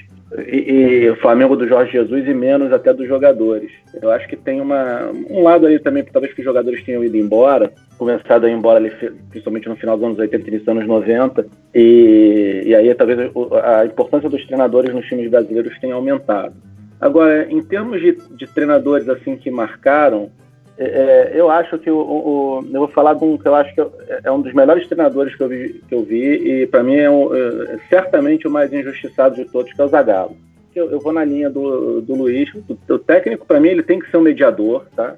[0.48, 3.72] e, e, o Flamengo do Jorge Jesus e menos até dos jogadores.
[4.02, 7.18] Eu acho que tem uma, um lado ali também, talvez que os jogadores tenham ido
[7.18, 8.92] embora, começado a ir embora ali,
[9.30, 13.20] principalmente no final dos anos 80 e início dos anos 90, e, e aí talvez
[13.64, 16.54] a importância dos treinadores nos times brasileiros tenha aumentado.
[17.00, 20.32] Agora, em termos de, de treinadores assim que marcaram,
[20.78, 23.74] é, é, eu acho que o, o, eu vou falar de um que eu acho
[23.74, 23.82] que
[24.24, 27.10] é um dos melhores treinadores que eu vi, que eu vi e para mim é,
[27.10, 30.36] um, é, certamente o mais injustiçado de todos, que é o Zagallo.
[30.76, 32.54] Eu, eu vou na linha do, do Luiz.
[32.54, 35.16] O, o técnico para mim ele tem que ser um mediador, tá?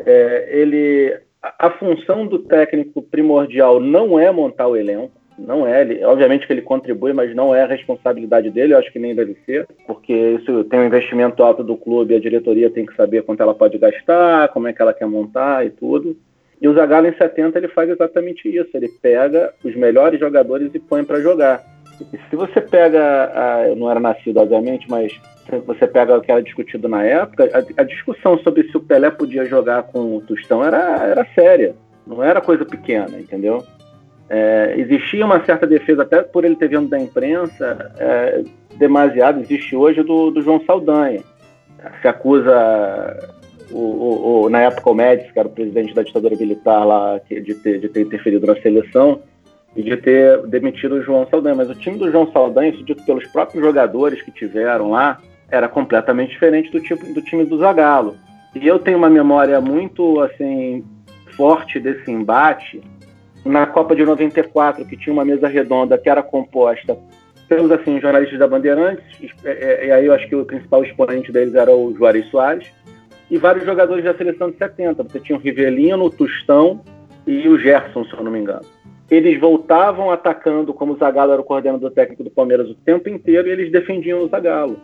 [0.00, 5.12] É, ele a, a função do técnico primordial não é montar o elenco.
[5.38, 8.98] Não é, ele, obviamente que ele contribui, mas não é responsabilidade dele, eu acho que
[8.98, 12.96] nem deve ser, porque isso tem um investimento alto do clube, a diretoria tem que
[12.96, 16.16] saber quanto ela pode gastar, como é que ela quer montar e tudo.
[16.60, 20.78] E o Zagallo em 70 ele faz exatamente isso, ele pega os melhores jogadores e
[20.80, 21.62] põe para jogar.
[22.00, 25.12] E se você pega, a, eu não era nascido obviamente, mas
[25.66, 29.10] você pega o que era discutido na época, a, a discussão sobre se o Pelé
[29.10, 33.64] podia jogar com o Tostão era, era séria, não era coisa pequena, entendeu?
[34.30, 38.44] É, existia uma certa defesa, até por ele ter vindo da imprensa, é,
[38.76, 41.22] demasiado, existe hoje do, do João Saldanha.
[42.02, 43.16] Se acusa,
[43.70, 47.20] o, o, o, na época, o Médici, que era o presidente da ditadura militar lá,
[47.28, 49.20] de ter, de ter interferido na seleção
[49.74, 51.54] e de ter demitido o João Saldanha.
[51.54, 55.68] Mas o time do João Saldanha, isso dito pelos próprios jogadores que tiveram lá, era
[55.68, 58.16] completamente diferente do, tipo, do time do Zagallo.
[58.54, 60.84] E eu tenho uma memória muito assim
[61.36, 62.80] forte desse embate
[63.44, 66.96] na Copa de 94, que tinha uma mesa redonda que era composta
[67.48, 71.74] pelos assim, jornalistas da Bandeirantes, e aí eu acho que o principal exponente deles era
[71.74, 72.70] o Juarez Soares,
[73.30, 75.02] e vários jogadores da seleção de 70.
[75.02, 76.80] Você tinha o Rivelino, o Tustão
[77.26, 78.64] e o Gerson, se eu não me engano.
[79.10, 83.48] Eles voltavam atacando como o Zagallo era o coordenador técnico do Palmeiras o tempo inteiro
[83.48, 84.78] e eles defendiam o Zagallo.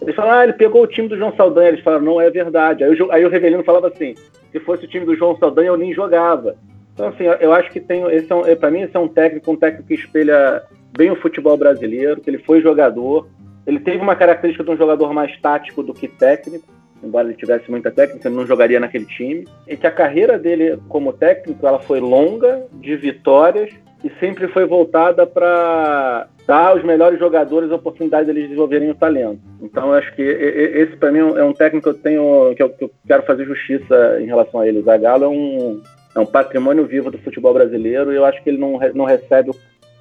[0.00, 1.68] Eles falaram, ah, ele pegou o time do João Saldanha.
[1.68, 2.84] Eles falaram, não é verdade.
[2.84, 4.14] Aí o, aí o Revelino falava assim,
[4.50, 6.56] se fosse o time do João Saldanha, eu nem jogava.
[7.00, 8.02] Então, assim, eu acho que tem.
[8.12, 10.62] Esse é para mim, esse é um técnico, um técnico que espelha
[10.96, 13.28] bem o futebol brasileiro, que ele foi jogador.
[13.66, 16.66] Ele teve uma característica de um jogador mais tático do que técnico,
[17.02, 19.46] embora ele tivesse muita técnica, ele não jogaria naquele time.
[19.66, 23.70] E que a carreira dele como técnico ela foi longa, de vitórias,
[24.02, 28.94] e sempre foi voltada para dar aos melhores jogadores a oportunidade de eles desenvolverem o
[28.94, 29.40] talento.
[29.62, 32.84] Então, acho que esse, para mim, é um técnico que eu tenho, que eu, que
[32.84, 34.78] eu, quero fazer justiça em relação a ele.
[34.78, 35.82] O Zagallo é um,
[36.14, 39.50] é um patrimônio vivo do futebol brasileiro e eu acho que ele não, não recebe
[39.50, 39.54] o,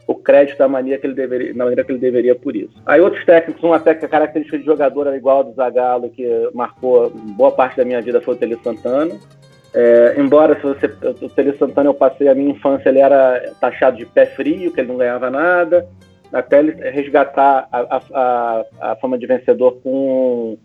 [0.07, 2.73] o crédito da maneira que ele deveria, na maneira que ele deveria por isso.
[2.85, 6.09] Aí outros técnicos, um até que a característica de jogador era igual ao do Zagallo,
[6.09, 9.15] que marcou boa parte da minha vida foi o Tele Santana.
[9.71, 10.87] É, embora se você,
[11.23, 14.81] o Tele Santana eu passei a minha infância, ele era taxado de pé frio, que
[14.81, 15.87] ele não ganhava nada,
[16.33, 20.57] até ele resgatar a, a, a, a fama de vencedor com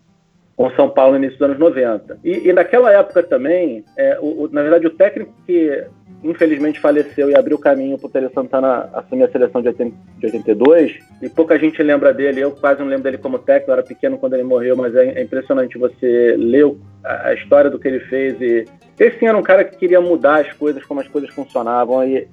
[0.55, 2.19] com São Paulo no início dos anos 90.
[2.23, 5.85] E, e naquela época também, é, o, o, na verdade, o técnico que
[6.23, 10.25] infelizmente faleceu e abriu caminho para o Tele Santana assumir a seleção de, 80, de
[10.25, 13.83] 82, e pouca gente lembra dele, eu quase não lembro dele como técnico, eu era
[13.83, 17.87] pequeno quando ele morreu, mas é, é impressionante você ler a, a, história do que
[17.87, 18.39] ele fez.
[18.41, 18.65] E
[18.99, 22.27] esse era um cara que queria mudar as coisas, como as coisas funcionavam, e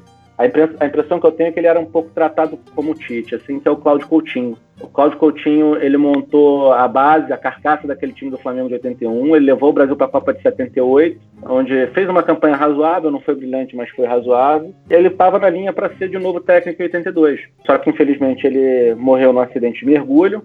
[0.46, 3.34] a, a impressão que eu tenho é que ele era um pouco tratado como Tite,
[3.34, 4.56] assim, que é o Cláudio Coutinho.
[4.80, 9.36] O Cláudio Coutinho, ele montou a base, a carcaça daquele time do Flamengo de 81,
[9.36, 13.20] ele levou o Brasil para a Copa de 78, onde fez uma campanha razoável, não
[13.20, 14.74] foi brilhante, mas foi razoável.
[14.90, 17.40] Ele estava na linha para ser de novo técnico em 82.
[17.66, 20.42] Só que, infelizmente, ele morreu num acidente de mergulho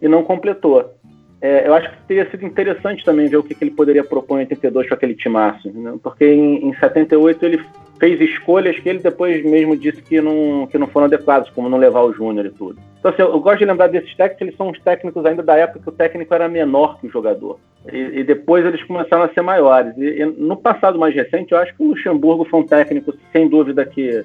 [0.00, 0.94] e não completou.
[1.40, 4.38] É, eu acho que teria sido interessante também ver o que, que ele poderia propor
[4.38, 5.94] em 82 com aquele timaço, né?
[6.02, 7.62] porque em, em 78 ele
[7.98, 11.78] fez escolhas que ele depois mesmo disse que não, que não foram adequadas, como não
[11.78, 12.78] levar o Júnior e tudo.
[12.98, 15.80] Então, assim, eu, gosto de lembrar desses técnicos, eles são os técnicos ainda da época
[15.80, 17.58] que o técnico era menor que o jogador.
[17.92, 19.96] E, e depois eles começaram a ser maiores.
[19.96, 23.48] E, e, no passado mais recente, eu acho que o Luxemburgo foi um técnico, sem
[23.48, 24.24] dúvida, que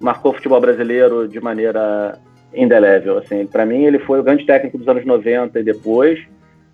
[0.00, 2.18] marcou o futebol brasileiro de maneira
[2.54, 3.18] indelével.
[3.18, 6.18] Assim, Para mim, ele foi o grande técnico dos anos 90 e depois,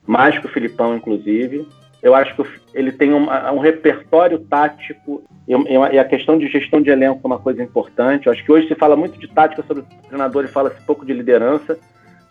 [0.07, 1.66] mais que o Filipão, inclusive.
[2.02, 2.42] Eu acho que
[2.74, 7.38] ele tem um, um repertório tático e, a questão de gestão de elenco é uma
[7.38, 8.26] coisa importante.
[8.26, 11.04] Eu acho que hoje se fala muito de tática sobre o treinador e fala-se pouco
[11.04, 11.78] de liderança.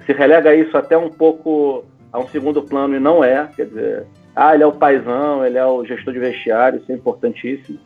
[0.05, 3.47] Se relega isso até um pouco a um segundo plano e não é.
[3.55, 4.05] Quer dizer,
[4.35, 7.77] ah, ele é o paizão, ele é o gestor de vestiário, isso é importantíssimo.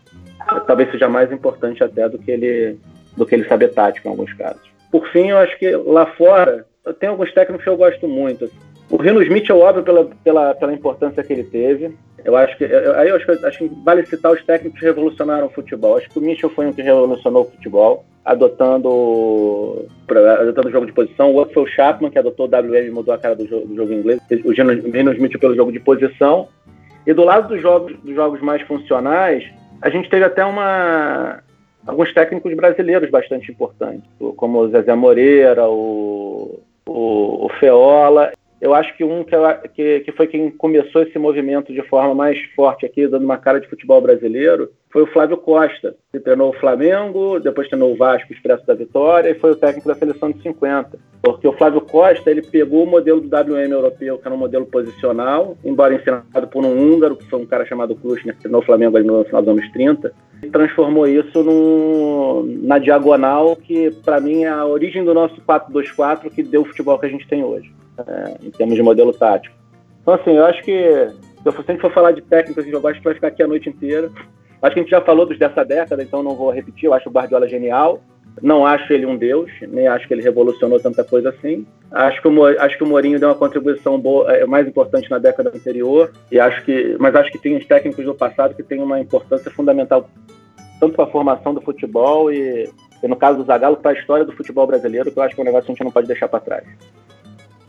[0.67, 2.77] Talvez seja mais importante até do que ele,
[3.17, 4.61] do que ele saber tática em alguns casos.
[4.91, 6.65] Por fim, eu acho que lá fora,
[6.99, 8.49] tem alguns técnicos que eu gosto muito.
[8.93, 11.95] O Rino Smith é óbvio pela, pela, pela importância que ele teve.
[12.23, 15.49] Eu acho que aí eu acho, acho, que vale citar os técnicos que revolucionaram o
[15.49, 15.97] futebol.
[15.97, 20.91] Acho que o Mitchell foi um que revolucionou o futebol, adotando, adotando o jogo de
[20.91, 21.31] posição.
[21.31, 23.65] O outro foi o Chapman, que adotou o WM e mudou a cara do jogo,
[23.65, 24.21] do jogo inglês.
[24.45, 26.47] O Rino Smith pelo jogo de posição.
[27.07, 29.43] E do lado dos jogos, dos jogos mais funcionais,
[29.81, 31.39] a gente teve até uma
[31.87, 38.31] alguns técnicos brasileiros bastante importantes, como o Zezé Moreira, o, o, o Feola
[38.63, 39.35] eu acho que um que,
[39.75, 43.59] que, que, foi quem começou esse movimento de forma mais forte aqui, dando uma cara
[43.59, 48.31] de futebol brasileiro, foi o Flávio Costa, que treinou o Flamengo, depois treinou o Vasco,
[48.31, 50.97] Expresso da Vitória, e foi o técnico da seleção de 50.
[51.21, 54.65] Porque o Flávio Costa, ele pegou o modelo do WM europeu, que era um modelo
[54.65, 58.65] posicional, embora ensinado por um húngaro, que foi um cara chamado Krushner, que treinou o
[58.65, 60.09] Flamengo ali no final dos anos 30,
[60.41, 66.29] e transformou isso no, na diagonal, que para mim é a origem do nosso 4-2-4,
[66.29, 69.55] que deu o futebol que a gente tem hoje é, em termos de modelo tático.
[70.01, 71.07] Então, assim, eu acho que
[71.43, 73.69] se a gente for falar de técnicas eu acho que vai ficar aqui a noite
[73.69, 74.09] inteira.
[74.61, 76.85] Acho que a gente já falou dos dessa década, então não vou repetir.
[76.85, 78.01] Eu acho o Guardiola genial.
[78.41, 81.67] Não acho ele um deus, nem acho que ele revolucionou tanta coisa assim.
[81.91, 85.19] Acho que o, acho que o Mourinho deu uma contribuição boa, é, mais importante na
[85.19, 86.11] década anterior.
[86.31, 89.51] E acho que, mas acho que tem os técnicos do passado que têm uma importância
[89.51, 90.09] fundamental
[90.79, 92.69] tanto para a formação do futebol e,
[93.03, 95.41] e no caso do Zagallo, para a história do futebol brasileiro, que eu acho que
[95.41, 96.65] é um negócio que a gente não pode deixar para trás.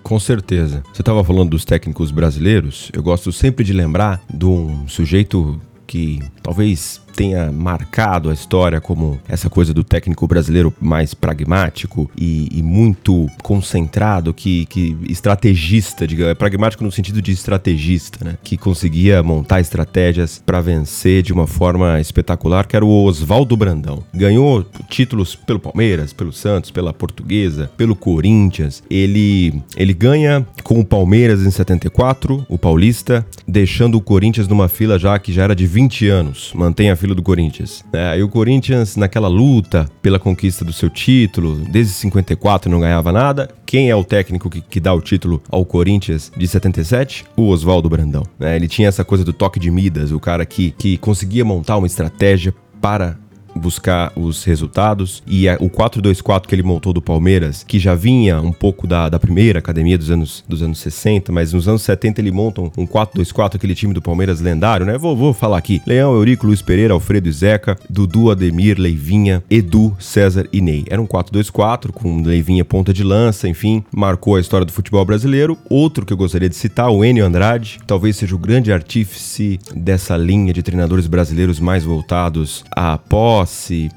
[0.05, 0.85] Com certeza.
[0.93, 2.90] Você estava falando dos técnicos brasileiros.
[2.93, 9.20] Eu gosto sempre de lembrar de um sujeito que talvez tenha marcado a história como
[9.29, 16.27] essa coisa do técnico brasileiro mais pragmático e, e muito concentrado, que, que estrategista, diga,
[16.27, 18.37] é pragmático no sentido de estrategista, né?
[18.42, 24.03] Que conseguia montar estratégias para vencer de uma forma espetacular, que era o Oswaldo Brandão.
[24.12, 28.83] Ganhou títulos pelo Palmeiras, pelo Santos, pela Portuguesa, pelo Corinthians.
[28.90, 34.98] Ele, ele ganha com o Palmeiras em 74, o Paulista, deixando o Corinthians numa fila
[34.98, 36.53] já que já era de 20 anos.
[36.55, 37.85] Mantém a fila do Corinthians.
[37.93, 43.12] É, e o Corinthians, naquela luta pela conquista do seu título, desde 54 não ganhava
[43.12, 43.51] nada.
[43.67, 47.27] Quem é o técnico que, que dá o título ao Corinthians de 77?
[47.37, 48.23] O Oswaldo Brandão.
[48.40, 51.77] É, ele tinha essa coisa do toque de Midas, o cara que, que conseguia montar
[51.77, 53.19] uma estratégia para
[53.55, 55.23] buscar os resultados.
[55.27, 59.19] E o 4-2-4 que ele montou do Palmeiras, que já vinha um pouco da, da
[59.19, 62.87] primeira academia dos anos, dos anos 60, mas nos anos 70 ele monta um, um
[62.87, 64.99] 4-2-4, aquele time do Palmeiras lendário, né?
[64.99, 69.97] Vou, vou falar aqui: Leão, Eurico, Luiz Pereira, Alfredo e Zeca, Dudu, Ademir, Leivinha, Edu,
[69.99, 70.85] César e Ney.
[70.88, 75.57] Era um 4-2-4 com Leivinha ponta de lança, enfim, marcou a história do futebol brasileiro.
[75.69, 80.17] Outro que eu gostaria de citar, o Enio Andrade, talvez seja o grande artífice dessa
[80.17, 83.43] linha de treinadores brasileiros mais voltados à pós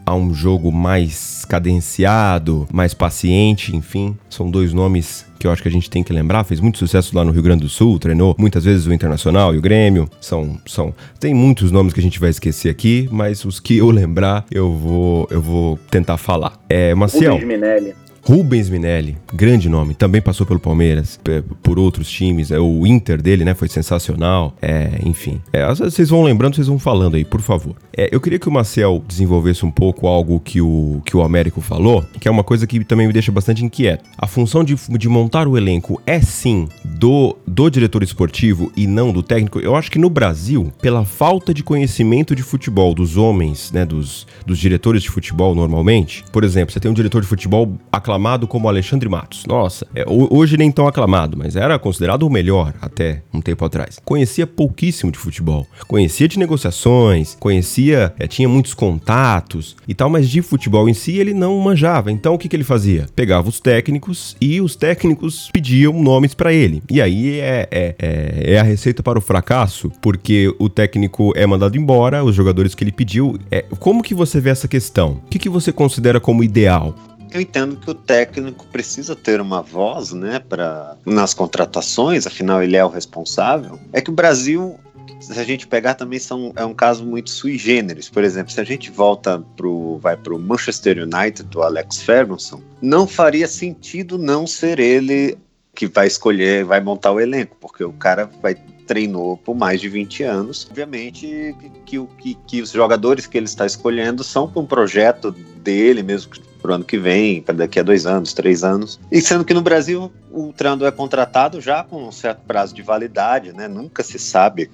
[0.05, 4.17] a um jogo mais cadenciado, mais paciente, enfim.
[4.29, 7.15] São dois nomes que eu acho que a gente tem que lembrar, fez muito sucesso
[7.15, 10.09] lá no Rio Grande do Sul, treinou muitas vezes o Internacional e o Grêmio.
[10.19, 13.89] São são tem muitos nomes que a gente vai esquecer aqui, mas os que eu
[13.91, 16.59] lembrar, eu vou eu vou tentar falar.
[16.69, 17.33] É, Maciel.
[17.33, 18.06] Rubens Minelli.
[18.27, 21.17] Rubens Minelli, grande nome, também passou pelo Palmeiras,
[21.63, 22.51] por outros times.
[22.51, 24.53] É, o Inter dele, né, foi sensacional.
[24.61, 25.41] É, enfim.
[25.53, 27.73] É, vocês vão lembrando, vocês vão falando aí, por favor.
[27.95, 31.61] É, eu queria que o Marcel desenvolvesse um pouco algo que o, que o Américo
[31.61, 34.03] falou, que é uma coisa que também me deixa bastante inquieto.
[34.17, 39.13] A função de, de montar o elenco é sim do, do diretor esportivo e não
[39.13, 39.61] do técnico.
[39.61, 44.27] Eu acho que no Brasil, pela falta de conhecimento de futebol dos homens, né, dos,
[44.45, 48.47] dos diretores de futebol normalmente, por exemplo, você tem um diretor de futebol aclamado aclamado
[48.47, 49.45] como Alexandre Matos.
[49.45, 53.99] Nossa, é, hoje nem tão aclamado, mas era considerado o melhor até um tempo atrás.
[54.03, 60.27] Conhecia pouquíssimo de futebol, conhecia de negociações, conhecia, é, tinha muitos contatos e tal, mas
[60.27, 62.11] de futebol em si ele não manjava.
[62.11, 63.05] Então o que, que ele fazia?
[63.15, 66.81] Pegava os técnicos e os técnicos pediam nomes para ele.
[66.89, 71.45] E aí é, é, é, é, a receita para o fracasso, porque o técnico é
[71.45, 73.37] mandado embora, os jogadores que ele pediu.
[73.51, 75.21] É, como que você vê essa questão?
[75.25, 76.95] O que, que você considera como ideal?
[77.31, 82.75] Eu entendo que o técnico precisa ter uma voz, né, para nas contratações, afinal ele
[82.75, 83.79] é o responsável.
[83.91, 84.79] É que o Brasil
[85.19, 88.09] se a gente pegar também são, é um caso muito sui generis.
[88.09, 93.07] Por exemplo, se a gente volta pro vai pro Manchester United do Alex Ferguson, não
[93.07, 95.37] faria sentido não ser ele
[95.73, 98.55] que vai escolher, vai montar o elenco, porque o cara vai
[98.87, 100.65] treinou por mais de 20 anos.
[100.69, 101.53] Obviamente
[101.85, 106.31] que, que, que, os jogadores que ele está escolhendo são para um projeto dele mesmo
[106.67, 108.99] para o ano que vem, para daqui a dois anos, três anos.
[109.09, 112.81] E sendo que no Brasil o treinador é contratado já com um certo prazo de
[112.81, 113.69] validade, né?
[113.69, 114.69] Nunca se sabe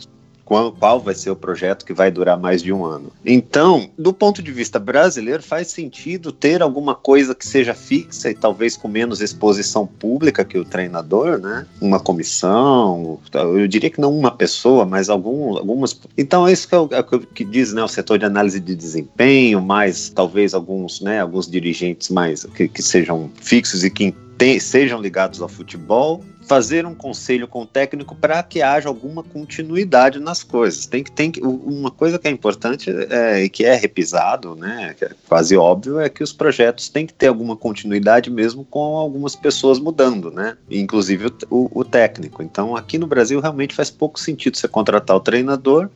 [0.46, 3.12] qual, qual vai ser o projeto que vai durar mais de um ano.
[3.26, 8.34] Então, do ponto de vista brasileiro, faz sentido ter alguma coisa que seja fixa e
[8.34, 11.66] talvez com menos exposição pública que o treinador, né?
[11.82, 16.00] Uma comissão, eu diria que não uma pessoa, mas algum, algumas.
[16.18, 18.76] Então, isso que é o, é o que diz né, o setor de análise de
[18.76, 24.14] desempenho, mais talvez alguns, né, alguns dirigentes mais que, que sejam fixos e que
[24.60, 30.20] sejam ligados ao futebol fazer um conselho com o técnico para que haja alguma continuidade
[30.20, 30.86] nas coisas.
[30.86, 34.94] Tem que tem que, uma coisa que é importante é, e que é repisado, né,
[34.98, 38.98] que é quase óbvio, é que os projetos têm que ter alguma continuidade mesmo com
[38.98, 42.44] algumas pessoas mudando, né, inclusive o, o, técnico.
[42.44, 45.90] Então, aqui no Brasil realmente faz pouco sentido você contratar o treinador,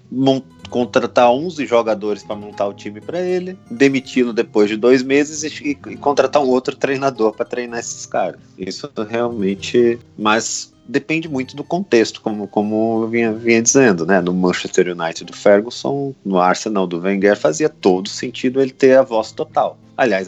[0.69, 5.69] contratar 11 jogadores para montar o time para ele, demiti-lo depois de dois meses e,
[5.69, 8.39] e, contratar um outro treinador para treinar esses caras.
[8.57, 14.21] Isso realmente mas depende muito do contexto, como, como eu vinha, vinha dizendo, né?
[14.21, 19.01] No Manchester United do Ferguson, no Arsenal do Wenger, fazia todo sentido ele ter a
[19.01, 19.77] voz total.
[19.97, 20.27] Aliás,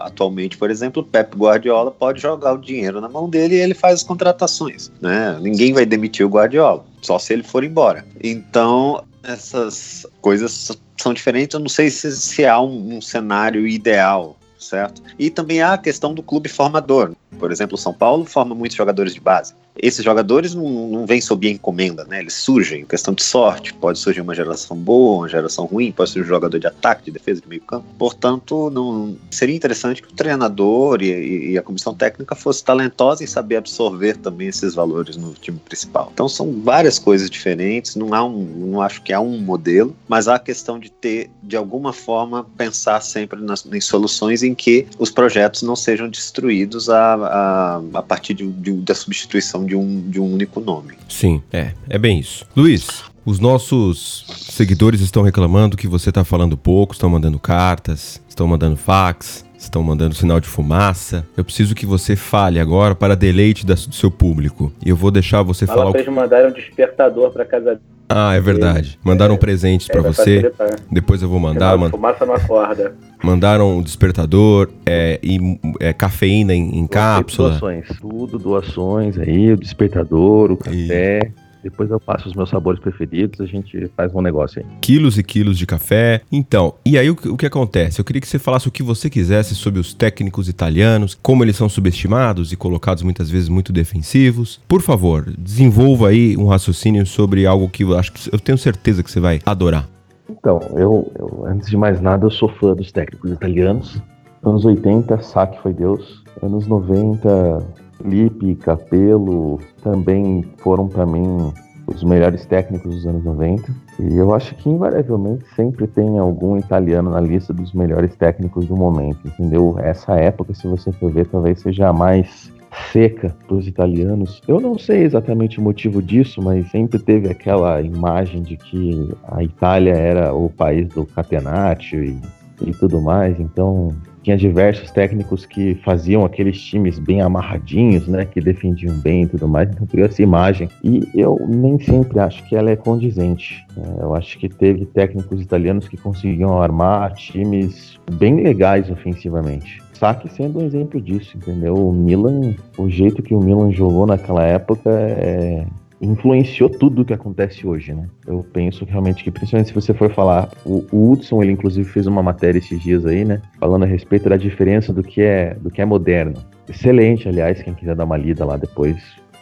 [0.00, 3.72] atualmente, por exemplo, o Pep Guardiola pode jogar o dinheiro na mão dele e ele
[3.72, 4.92] faz as contratações.
[5.00, 5.38] Né?
[5.40, 8.04] Ninguém vai demitir o Guardiola, só se ele for embora.
[8.22, 11.54] Então, essas coisas são diferentes.
[11.54, 15.02] Eu não sei se, se há um, um cenário ideal certo?
[15.18, 17.12] E também há a questão do clube formador.
[17.40, 21.48] Por exemplo, São Paulo forma muitos jogadores de base esses jogadores não, não vêm sob
[21.48, 22.20] encomenda, né?
[22.20, 23.72] Eles surgem, questão de sorte.
[23.72, 27.10] Pode surgir uma geração boa, uma geração ruim, pode surgir um jogador de ataque, de
[27.10, 27.86] defesa, de meio campo.
[27.98, 33.26] Portanto, não, seria interessante que o treinador e, e, a comissão técnica fosse talentosa em
[33.26, 36.10] saber absorver também esses valores no time principal.
[36.12, 40.28] Então são várias coisas diferentes, não há um, não acho que há um modelo, mas
[40.28, 44.86] há a questão de ter, de alguma forma, pensar sempre nas, em soluções em que
[44.98, 50.08] os projetos não sejam destruídos a, a, a partir de, de, da substituição de um,
[50.08, 50.94] de um único nome.
[51.08, 52.44] Sim, é, é bem isso.
[52.56, 58.46] Luiz, os nossos seguidores estão reclamando que você está falando pouco, estão mandando cartas, estão
[58.46, 61.26] mandando fax, estão mandando sinal de fumaça.
[61.36, 64.72] Eu preciso que você fale agora para deleite do seu público.
[64.84, 65.92] E eu vou deixar você Fala falar.
[65.92, 66.12] Vocês o...
[66.12, 67.80] mandaram um despertador para casa
[68.10, 68.98] ah, é verdade.
[69.04, 70.52] Mandaram é, presentes para você.
[70.90, 71.78] Depois eu vou mandar.
[71.78, 71.90] Man...
[71.90, 72.94] Fumaça não acorda.
[73.22, 75.38] Mandaram um despertador é, e
[75.78, 77.50] é, cafeína em, em cápsula.
[77.50, 77.86] Doações.
[78.00, 81.20] Tudo, doações aí, o despertador, o café.
[81.24, 81.39] E...
[81.62, 84.66] Depois eu passo os meus sabores preferidos, a gente faz um negócio aí.
[84.80, 86.22] Quilos e quilos de café.
[86.32, 88.00] Então, e aí o, o, que acontece?
[88.00, 91.56] Eu queria que você falasse o que você quisesse sobre os técnicos italianos, como eles
[91.56, 94.60] são subestimados e colocados muitas vezes muito defensivos.
[94.66, 99.02] Por favor, desenvolva aí um raciocínio sobre algo que eu acho que eu tenho certeza
[99.02, 99.88] que você vai adorar.
[100.28, 104.00] Então, eu, eu antes de mais nada, eu sou fã dos técnicos italianos.
[104.42, 106.22] Anos 80, Saque foi Deus.
[106.42, 107.62] Anos 90,
[108.04, 111.52] Lipe, Capello também foram para mim
[111.86, 113.74] os melhores técnicos dos anos 90.
[113.98, 118.76] E eu acho que invariavelmente sempre tem algum italiano na lista dos melhores técnicos do
[118.76, 119.76] momento, entendeu?
[119.78, 122.52] Essa época, se você for ver, talvez seja a mais
[122.92, 124.40] seca para os italianos.
[124.46, 129.42] Eu não sei exatamente o motivo disso, mas sempre teve aquela imagem de que a
[129.42, 132.18] Itália era o país do catenaccio e,
[132.62, 133.38] e tudo mais.
[133.40, 139.28] Então, tinha diversos técnicos que faziam aqueles times bem amarradinhos, né, que defendiam bem e
[139.28, 140.68] tudo mais, então criou essa imagem.
[140.84, 143.64] E eu nem sempre acho que ela é condizente.
[143.76, 149.82] É, eu acho que teve técnicos italianos que conseguiam armar times bem legais ofensivamente.
[149.94, 151.74] Saki sendo um exemplo disso, entendeu?
[151.74, 155.66] O Milan, o jeito que o Milan jogou naquela época é,
[156.00, 158.08] influenciou tudo o que acontece hoje, né?
[158.26, 162.06] Eu penso realmente que, principalmente se você for falar, o, o Hudson, ele inclusive fez
[162.06, 163.42] uma matéria esses dias aí, né?
[163.58, 166.34] Falando a respeito da diferença do que é, do que é moderno.
[166.68, 168.96] Excelente, aliás, quem quiser dar uma lida lá depois,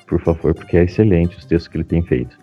[0.07, 2.37] por favor, porque é excelente os textos que ele tem feito.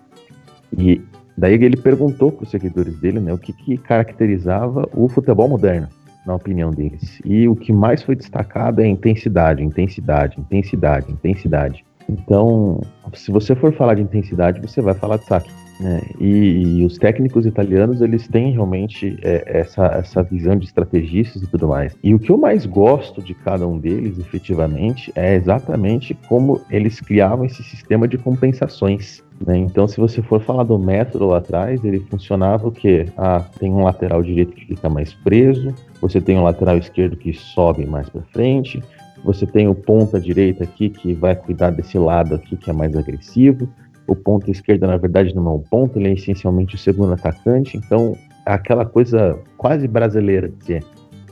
[0.78, 1.02] E
[1.38, 5.90] daí ele perguntou para os seguidores dele, né, o que, que caracterizava o futebol moderno,
[6.26, 7.20] na opinião deles.
[7.26, 11.84] E o que mais foi destacado é intensidade, intensidade, intensidade, intensidade.
[12.10, 12.82] Então,
[13.14, 15.50] se você for falar de intensidade, você vai falar de saque.
[15.80, 16.02] Né?
[16.20, 21.48] E, e, os técnicos italianos, eles têm realmente é, essa, essa visão de estrategistas e
[21.48, 21.98] tudo mais.
[22.02, 27.02] E o que eu mais gosto de cada um deles, efetivamente, é exatamente como eles
[27.02, 29.22] criavam esse sistema de compensações.
[29.46, 29.58] Né?
[29.58, 33.08] Então, se você for falar do método lá atrás, ele funcionava o quê?
[33.18, 37.34] Ah, tem um lateral direito que fica mais preso, você tem um lateral esquerdo que
[37.34, 38.82] sobe mais para frente,
[39.26, 42.96] você tem o ponta direita aqui que vai cuidar desse lado aqui que é mais
[42.96, 43.68] agressivo.
[44.08, 47.76] O ponta esquerda, na verdade, não é um ponto, ele é essencialmente o segundo atacante.
[47.76, 48.16] Então,
[48.46, 50.80] é aquela coisa quase brasileira de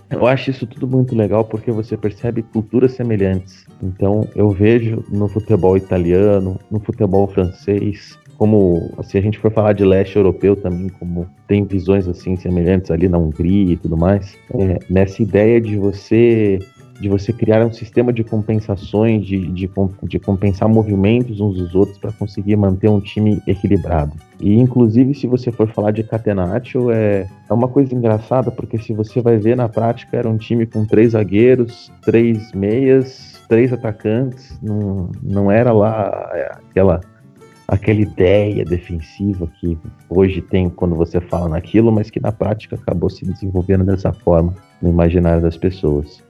[0.10, 3.66] eu acho isso tudo muito legal porque você percebe culturas semelhantes.
[3.82, 9.74] Então, eu vejo no futebol italiano, no futebol francês, como se a gente for falar
[9.74, 14.38] de leste europeu também, como tem visões assim semelhantes ali na Hungria e tudo mais,
[14.54, 16.60] é, nessa ideia de você
[17.04, 19.70] de você criar um sistema de compensações, de, de,
[20.04, 24.14] de compensar movimentos uns dos outros para conseguir manter um time equilibrado.
[24.40, 28.94] E inclusive se você for falar de Catenaccio, é, é uma coisa engraçada, porque se
[28.94, 34.58] você vai ver na prática, era um time com três zagueiros, três meias, três atacantes,
[34.64, 37.02] não, não era lá é, aquela
[37.68, 39.78] aquela ideia defensiva que
[40.10, 44.54] hoje tem quando você fala naquilo, mas que na prática acabou se desenvolvendo dessa forma
[44.82, 46.24] no imaginário das pessoas.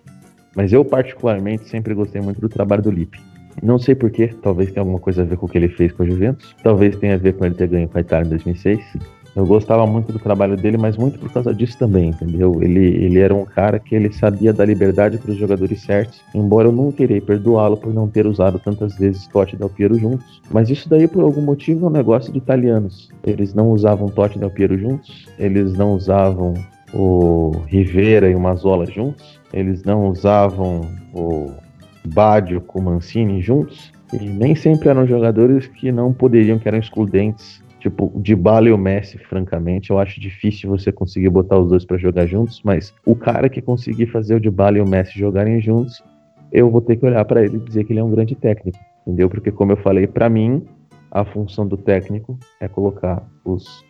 [0.56, 3.20] Mas eu, particularmente, sempre gostei muito do trabalho do Lipe.
[3.62, 6.04] Não sei porquê, talvez tenha alguma coisa a ver com o que ele fez com
[6.04, 8.80] a Juventus, talvez tenha a ver com ele ter ganho com a Itália em 2006.
[9.36, 12.62] Eu gostava muito do trabalho dele, mas muito por causa disso também, entendeu?
[12.62, 16.68] Ele, ele era um cara que ele sabia dar liberdade para os jogadores certos, embora
[16.68, 20.39] eu não queria perdoá-lo por não ter usado tantas vezes Totti e Del Piero juntos.
[20.51, 23.10] Mas isso daí, por algum motivo, é um negócio de italianos.
[23.24, 26.54] Eles não usavam Totti e Del Piero juntos, eles não usavam
[26.93, 30.82] o Rivera e o Mazola juntos, eles não usavam
[31.14, 31.51] o
[32.08, 36.80] Badio com o Mancini juntos, e nem sempre eram jogadores que não poderiam, que eram
[36.80, 37.64] excludentes.
[37.80, 41.84] Tipo, o Dybala e o Messi, francamente, eu acho difícil você conseguir botar os dois
[41.84, 45.60] para jogar juntos, mas o cara que conseguir fazer o Dybala e o Messi jogarem
[45.60, 46.01] juntos,
[46.51, 48.80] eu vou ter que olhar para ele e dizer que ele é um grande técnico,
[49.01, 49.30] entendeu?
[49.30, 50.66] Porque como eu falei, para mim,
[51.12, 53.84] a função do técnico é colocar os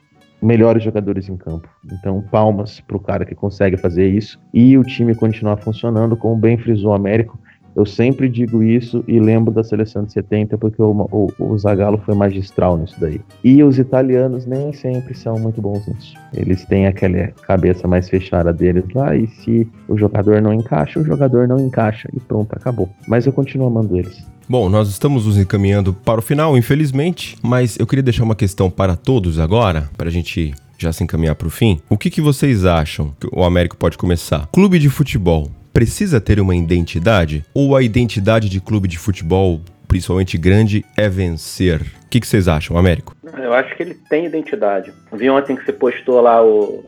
[0.44, 1.68] melhores jogadores em campo.
[1.92, 6.36] Então, palmas para o cara que consegue fazer isso e o time continuar funcionando, como
[6.36, 7.40] bem frisou o Américo.
[7.76, 11.98] Eu sempre digo isso e lembro da seleção de 70 porque o, o, o Zagallo
[11.98, 13.20] foi magistral nisso daí.
[13.44, 16.14] E os italianos nem sempre são muito bons nisso.
[16.36, 21.04] Eles têm aquela cabeça mais fechada deles lá e se o jogador não encaixa, o
[21.04, 22.88] jogador não encaixa e pronto, acabou.
[23.08, 24.24] Mas eu continuo amando eles.
[24.48, 28.70] Bom, nós estamos nos encaminhando para o final, infelizmente, mas eu queria deixar uma questão
[28.70, 31.80] para todos agora, para a gente já se encaminhar para o fim.
[31.90, 34.48] O que, que vocês acham que o Américo pode começar?
[34.52, 37.44] Clube de futebol precisa ter uma identidade?
[37.54, 41.82] Ou a identidade de clube de futebol, principalmente grande, é vencer?
[41.82, 43.16] O que, que vocês acham, Américo?
[43.38, 44.94] Eu acho que ele tem identidade.
[45.14, 46.86] Vi ontem que você postou lá o,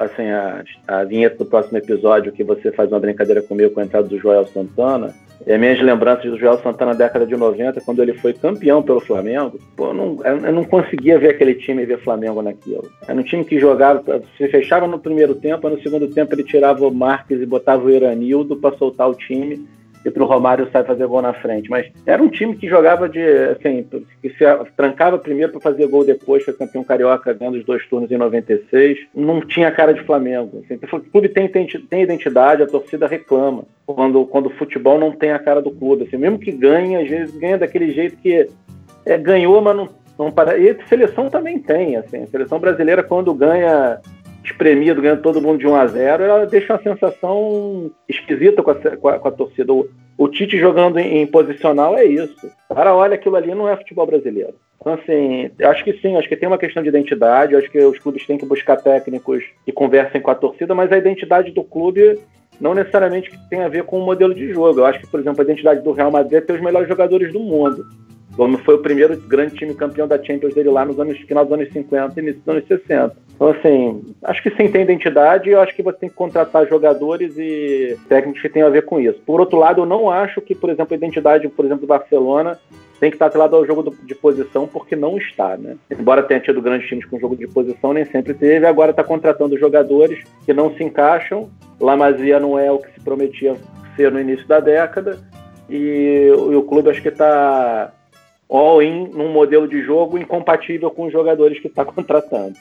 [0.00, 3.84] assim, a, a vinheta do próximo episódio que você faz uma brincadeira comigo com a
[3.84, 5.14] entrada do Joel Santana.
[5.46, 8.82] E as minhas lembranças do Joel Santana na década de 90, quando ele foi campeão
[8.82, 12.90] pelo Flamengo, pô, eu não, eu não conseguia ver aquele time e ver Flamengo naquilo.
[13.06, 16.86] Era um time que jogava, se fechava no primeiro tempo, no segundo tempo ele tirava
[16.86, 19.66] o Marques e botava o Eranildo para soltar o time
[20.04, 21.70] e pro Romário sair fazer gol na frente.
[21.70, 23.86] Mas era um time que jogava de, assim,
[24.20, 24.44] que se
[24.76, 28.98] trancava primeiro para fazer gol depois, foi campeão carioca ganhando os dois turnos em 96.
[29.14, 30.62] Não tinha cara de Flamengo.
[30.64, 35.12] Assim, o clube tem, tem, tem identidade, a torcida reclama quando, quando o futebol não
[35.12, 36.04] tem a cara do clube.
[36.04, 38.48] Assim, mesmo que ganhe, às vezes ganha daquele jeito que
[39.06, 39.88] é, ganhou, mas não,
[40.18, 40.58] não para.
[40.58, 41.96] E a seleção também tem.
[41.96, 44.00] Assim, a seleção brasileira, quando ganha
[44.44, 48.74] espremido, ganhando todo mundo de 1 a 0 ela deixa uma sensação esquisita com a,
[48.74, 49.72] com a, com a torcida.
[49.72, 49.88] O,
[50.18, 52.50] o, Tite jogando em, em, posicional é isso.
[52.68, 54.54] Cara, olha, aquilo ali não é futebol brasileiro.
[54.80, 57.98] Então, assim, acho que sim, acho que tem uma questão de identidade, acho que os
[57.98, 62.18] clubes têm que buscar técnicos que conversem com a torcida, mas a identidade do clube
[62.60, 64.80] não necessariamente tem a ver com o modelo de jogo.
[64.80, 67.32] Eu acho que, por exemplo, a identidade do Real Madrid é ter os melhores jogadores
[67.32, 67.84] do mundo
[68.36, 71.54] como foi o primeiro grande time campeão da Champions dele lá nos anos final dos
[71.54, 73.16] anos 50 e início dos anos 60.
[73.34, 76.68] Então, assim, acho que sim tem identidade e eu acho que você tem que contratar
[76.68, 79.20] jogadores e técnicos que tenham a ver com isso.
[79.26, 82.58] Por outro lado, eu não acho que, por exemplo, a identidade, por exemplo, do Barcelona
[83.00, 85.76] tem que estar atrelado ao jogo de posição, porque não está, né?
[85.90, 89.58] Embora tenha tido grandes times com jogo de posição, nem sempre teve, agora está contratando
[89.58, 91.50] jogadores que não se encaixam.
[91.80, 93.56] La Masia não é o que se prometia
[93.96, 95.18] ser no início da década,
[95.68, 97.92] e, e o clube acho que está
[98.48, 102.54] all-in num modelo de jogo incompatível com os jogadores que está contratando.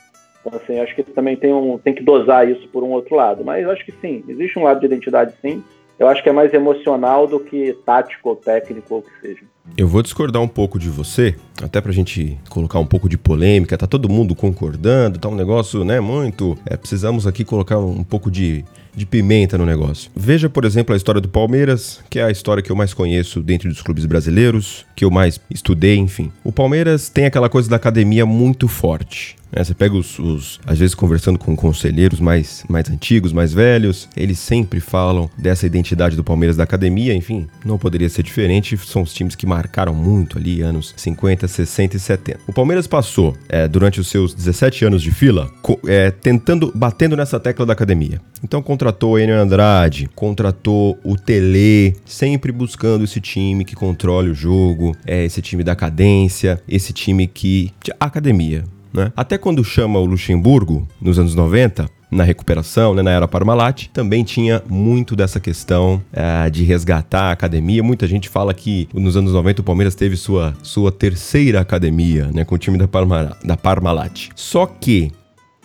[0.45, 3.43] Então, assim, acho que também tem, um, tem que dosar isso por um outro lado.
[3.45, 5.63] Mas acho que sim, existe um lado de identidade sim.
[5.97, 9.41] Eu acho que é mais emocional do que tático ou técnico ou o que seja.
[9.77, 13.77] Eu vou discordar um pouco de você, até pra gente colocar um pouco de polêmica,
[13.77, 16.57] tá todo mundo concordando, tá um negócio, né, muito...
[16.69, 18.65] É, precisamos aqui colocar um pouco de
[18.95, 20.11] de pimenta no negócio.
[20.15, 23.41] Veja, por exemplo, a história do Palmeiras, que é a história que eu mais conheço
[23.41, 26.31] dentro dos clubes brasileiros, que eu mais estudei, enfim.
[26.43, 29.35] O Palmeiras tem aquela coisa da academia muito forte.
[29.55, 29.63] Né?
[29.63, 34.39] Você pega os, os, às vezes conversando com conselheiros mais, mais antigos, mais velhos, eles
[34.39, 39.13] sempre falam dessa identidade do Palmeiras da academia, enfim, não poderia ser diferente, são os
[39.13, 42.39] times que marcaram muito ali, anos 50, 60 e 70.
[42.47, 45.49] O Palmeiras passou, é, durante os seus 17 anos de fila,
[45.87, 48.19] é, tentando, batendo nessa tecla da academia.
[48.43, 54.35] Então contratou o Enio Andrade, contratou o Tele, sempre buscando esse time que controle o
[54.35, 57.71] jogo, é esse time da cadência, esse time que.
[57.99, 58.63] academia.
[58.93, 59.11] Né?
[59.15, 64.23] Até quando chama o Luxemburgo, nos anos 90, na recuperação, né, na era Parmalat, também
[64.23, 67.81] tinha muito dessa questão uh, de resgatar a academia.
[67.81, 72.45] Muita gente fala que nos anos 90 o Palmeiras teve sua, sua terceira academia, né,
[72.45, 74.29] com o time da, Parma, da Parmalat.
[74.35, 75.11] Só que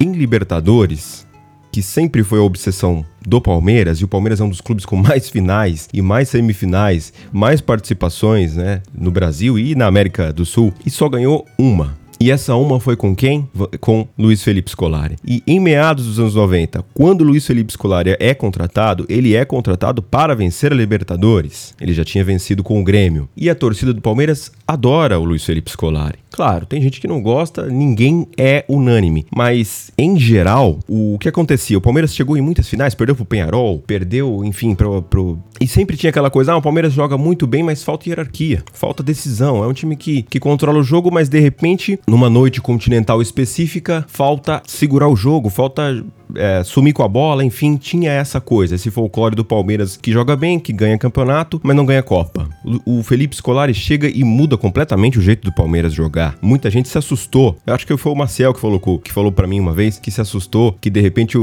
[0.01, 1.27] em Libertadores,
[1.71, 4.97] que sempre foi a obsessão do Palmeiras, e o Palmeiras é um dos clubes com
[4.97, 10.73] mais finais e mais semifinais, mais participações né, no Brasil e na América do Sul,
[10.87, 11.98] e só ganhou uma.
[12.21, 13.49] E essa uma foi com quem?
[13.81, 15.17] Com Luiz Felipe Scolari.
[15.25, 20.03] E em meados dos anos 90, quando Luiz Felipe Scolari é contratado, ele é contratado
[20.03, 21.75] para vencer a Libertadores.
[21.81, 23.29] Ele já tinha vencido com o Grêmio.
[23.37, 26.19] E a torcida do Palmeiras adora o Luiz Felipe Scolari.
[26.31, 29.27] Claro, tem gente que não gosta, ninguém é unânime.
[29.35, 31.79] Mas, em geral, o que acontecia?
[31.79, 35.39] O Palmeiras chegou em muitas finais, perdeu pro Penharol, perdeu, enfim, pro, pro...
[35.61, 39.03] E sempre tinha aquela coisa, ah, o Palmeiras joga muito bem, mas falta hierarquia, falta
[39.03, 39.65] decisão.
[39.65, 44.05] É um time que, que controla o jogo, mas de repente numa noite continental específica,
[44.09, 46.05] falta segurar o jogo, falta
[46.35, 50.37] é, sumir com a bola, enfim, tinha essa coisa, esse folclore do Palmeiras que joga
[50.37, 52.49] bem, que ganha campeonato, mas não ganha Copa.
[52.87, 56.37] o, Felipe Scolari chega e muda completamente o jeito do Palmeiras jogar.
[56.41, 57.57] Muita gente se assustou.
[57.67, 60.11] Eu acho que foi o Marcel que falou, que falou para mim uma vez que
[60.11, 61.37] se assustou que de repente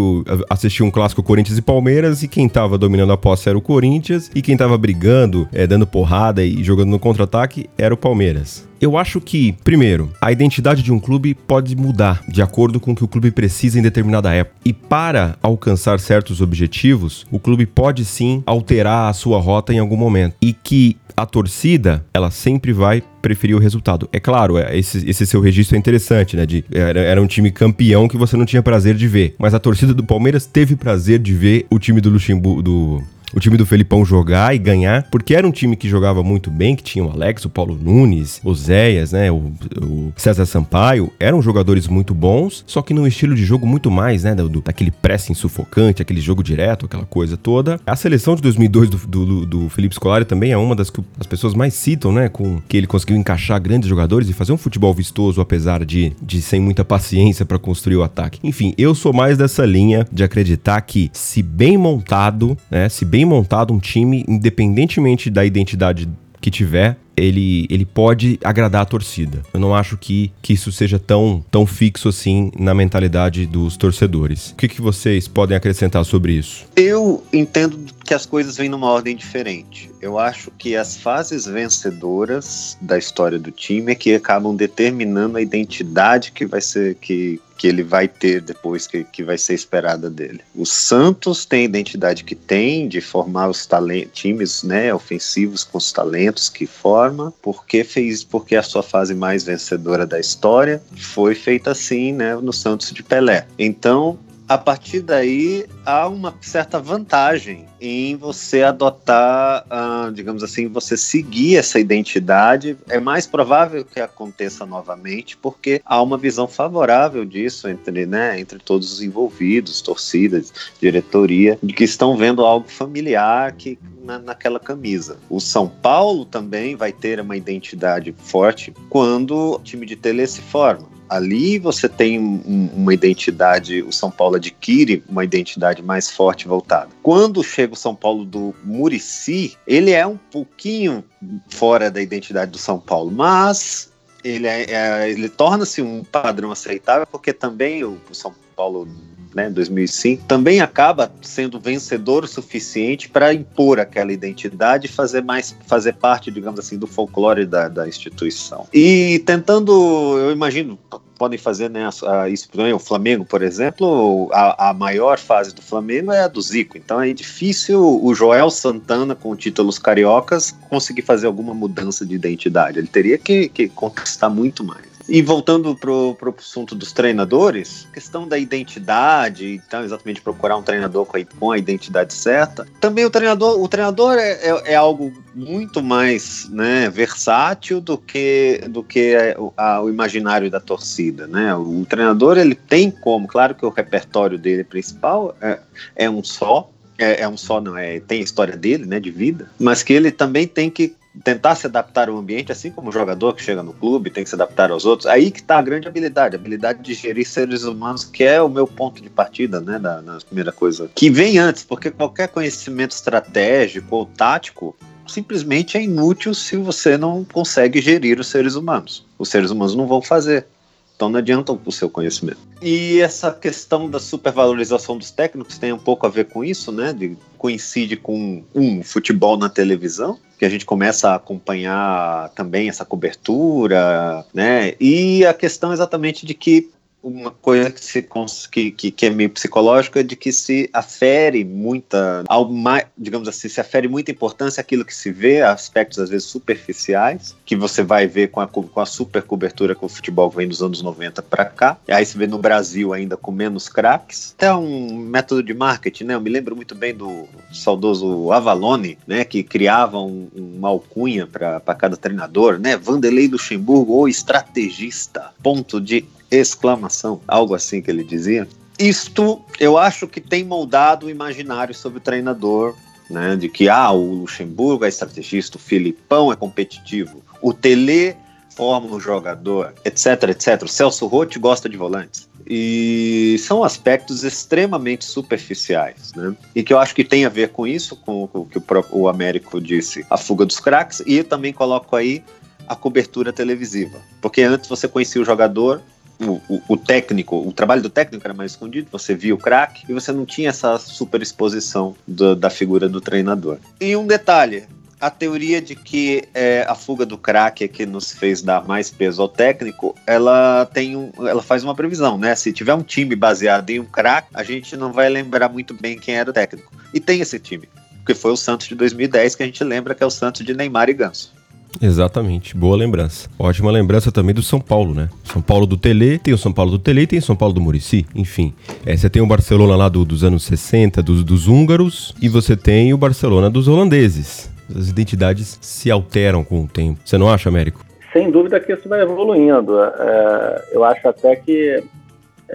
[0.49, 4.31] assistiu um clássico Corinthians e Palmeiras e quem tava dominando a posse era o Corinthians
[4.33, 8.67] e quem tava brigando, é, dando porrada e jogando no contra-ataque era o Palmeiras.
[8.79, 12.95] Eu acho que, primeiro, a identidade de um clube pode mudar de acordo com o
[12.95, 14.57] que o clube precisa em determinada época.
[14.65, 19.97] E para alcançar certos objetivos, o clube pode sim alterar a sua rota em algum
[19.97, 20.35] momento.
[20.41, 24.09] E que a torcida, ela sempre vai preferir o resultado.
[24.11, 26.45] É claro, é, esse, esse seu registro é interessante, né?
[26.45, 29.35] De, era, era, um time campeão que você não tinha prazer de ver.
[29.39, 33.03] Mas a torcida do Palmeiras teve prazer de ver o time do Luxemburgo, do,
[33.33, 36.75] o time do Felipão jogar e ganhar, porque era um time que jogava muito bem,
[36.75, 39.51] que tinha o Alex, o Paulo Nunes, o Zéias, né, o,
[39.81, 44.23] o César Sampaio, eram jogadores muito bons, só que num estilo de jogo muito mais,
[44.23, 47.79] né, do, daquele pressing sufocante, aquele jogo direto, aquela coisa toda.
[47.85, 51.27] A seleção de 2002 do, do, do Felipe Scolari também é uma das que as
[51.27, 54.93] pessoas mais citam, né, com que ele conseguiu encaixar grandes jogadores e fazer um futebol
[54.93, 58.39] vistoso, apesar de, de sem muita paciência para construir o ataque.
[58.43, 63.14] Enfim, eu sou mais dessa linha de acreditar que, se bem montado, né, se bem
[63.23, 66.09] montado um time, independentemente da identidade
[66.41, 69.41] que tiver, ele, ele pode agradar a torcida.
[69.53, 74.51] Eu não acho que, que isso seja tão, tão fixo assim na mentalidade dos torcedores.
[74.51, 76.65] O que, que vocês podem acrescentar sobre isso?
[76.75, 79.91] Eu entendo que as coisas vêm numa ordem diferente.
[79.99, 85.41] Eu acho que as fases vencedoras da história do time é que acabam determinando a
[85.41, 90.07] identidade que vai ser que, que ele vai ter depois que, que vai ser esperada
[90.07, 90.41] dele.
[90.53, 93.67] O Santos tem a identidade que tem de formar os
[94.13, 99.43] times né, ofensivos com os talentos que forma, porque fez porque a sua fase mais
[99.43, 103.47] vencedora da história foi feita assim, né, no Santos de Pelé.
[103.57, 110.95] Então, a partir daí há uma certa vantagem em você adotar, uh, digamos assim, você
[110.95, 112.77] seguir essa identidade.
[112.87, 118.59] É mais provável que aconteça novamente, porque há uma visão favorável disso entre, né, entre
[118.59, 125.17] todos os envolvidos, torcidas, diretoria, de que estão vendo algo familiar que na, naquela camisa.
[125.29, 130.41] O São Paulo também vai ter uma identidade forte quando o time de tele se
[130.41, 136.47] forma ali você tem um, uma identidade, o São Paulo adquire uma identidade mais forte
[136.47, 136.89] voltada.
[137.03, 141.03] Quando chega o São Paulo do Murici, ele é um pouquinho
[141.49, 143.91] fora da identidade do São Paulo, mas
[144.23, 148.87] ele, é, é, ele torna-se um padrão aceitável porque também o, o São Paulo
[149.35, 155.53] né, 2005, também acaba sendo vencedor o suficiente para impor aquela identidade e fazer mais,
[155.67, 158.65] fazer parte, digamos assim, do folclore da, da instituição.
[158.73, 160.79] E tentando, eu imagino,
[161.17, 161.89] podem fazer né,
[162.31, 162.47] isso.
[162.73, 166.77] O Flamengo, por exemplo, a, a, maior fase do Flamengo é a do Zico.
[166.77, 172.79] Então é difícil o Joel Santana, com títulos cariocas, conseguir fazer alguma mudança de identidade.
[172.79, 174.94] Ele teria que, que conquistar muito mais.
[175.07, 181.05] E voltando pro, pro assunto dos treinadores, questão da identidade, então exatamente procurar um treinador
[181.05, 182.67] com a, com a identidade certa.
[182.79, 188.63] Também o treinador, o treinador é, é, é algo muito mais né, versátil do que,
[188.69, 191.53] do que o, a, o imaginário da torcida, né?
[191.55, 195.59] O treinador ele tem como, claro que o repertório dele principal é,
[195.95, 197.99] é um só, é, é, um só, não é?
[197.99, 201.67] Tem a história dele, né, de vida, mas que ele também tem que tentar se
[201.67, 204.71] adaptar ao ambiente, assim como o jogador que chega no clube tem que se adaptar
[204.71, 205.07] aos outros.
[205.07, 208.49] Aí que está a grande habilidade, a habilidade de gerir seres humanos, que é o
[208.49, 213.95] meu ponto de partida, né, na primeira coisa, que vem antes, porque qualquer conhecimento estratégico
[213.95, 214.75] ou tático
[215.07, 219.05] simplesmente é inútil se você não consegue gerir os seres humanos.
[219.17, 220.47] Os seres humanos não vão fazer.
[220.95, 222.39] Então não adianta o seu conhecimento.
[222.61, 226.93] E essa questão da supervalorização dos técnicos tem um pouco a ver com isso, né?
[226.93, 232.83] De, coincide com um futebol na televisão, que a gente começa a acompanhar também essa
[232.83, 234.73] cobertura, né?
[234.79, 236.71] E a questão exatamente de que
[237.05, 238.07] uma coisa que, se,
[238.51, 242.49] que, que, que, é meio psicológica de que se afere muita, ao
[242.97, 247.55] digamos assim, se afere muita importância aquilo que se vê, aspectos às vezes superficiais, que
[247.55, 250.81] você vai ver com a, com a super cobertura que o futebol vem dos anos
[250.81, 251.77] 90 para cá.
[251.87, 254.33] E aí se vê no Brasil ainda com menos craques.
[254.35, 256.15] Até um método de marketing, né?
[256.15, 259.23] Eu me lembro muito bem do saudoso Avalone, né?
[259.23, 262.75] Que criava um, uma alcunha para cada treinador, né?
[262.75, 265.31] Vanderlei Luxemburgo, o estrategista.
[265.43, 268.47] Ponto de exclamação, algo assim que ele dizia.
[268.77, 272.75] Isto eu acho que tem moldado o imaginário sobre o treinador,
[273.09, 273.35] né?
[273.35, 278.15] De que ah, o Luxemburgo é estrategista, o Filipão é competitivo, o Tele
[278.55, 280.63] forma um jogador, etc, etc.
[280.63, 282.27] O Celso Rotti gosta de volantes.
[282.47, 286.35] E são aspectos extremamente superficiais, né?
[286.55, 289.09] E que eu acho que tem a ver com isso, com o que o, o
[289.09, 292.23] Américo disse, a fuga dos craques, e também coloco aí
[292.67, 293.99] a cobertura televisiva.
[294.21, 295.81] Porque antes você conhecia o jogador,
[296.19, 299.93] o, o, técnico, o trabalho do técnico era mais escondido, você via o craque e
[299.93, 303.57] você não tinha essa super exposição do, da figura do treinador.
[303.79, 304.65] E um detalhe,
[304.99, 308.89] a teoria de que é, a fuga do craque é que nos fez dar mais
[308.89, 312.33] peso ao técnico, ela tem um, ela faz uma previsão, né?
[312.35, 315.97] Se tiver um time baseado em um craque, a gente não vai lembrar muito bem
[315.97, 316.71] quem era o técnico.
[316.93, 320.03] E tem esse time, porque foi o Santos de 2010 que a gente lembra que
[320.03, 321.33] é o Santos de Neymar e Ganso.
[321.81, 323.29] Exatamente, boa lembrança.
[323.37, 325.09] Ótima lembrança também do São Paulo, né?
[325.23, 327.53] São Paulo do Tele, tem o São Paulo do Tele e tem o São Paulo
[327.53, 328.53] do Murici, enfim.
[328.85, 332.55] É, você tem o Barcelona lá do, dos anos 60, dos, dos húngaros, e você
[332.55, 334.51] tem o Barcelona dos holandeses.
[334.73, 336.99] As identidades se alteram com o tempo.
[337.03, 337.85] Você não acha, Américo?
[338.11, 339.79] Sem dúvida que isso vai evoluindo.
[339.79, 341.83] É, eu acho até que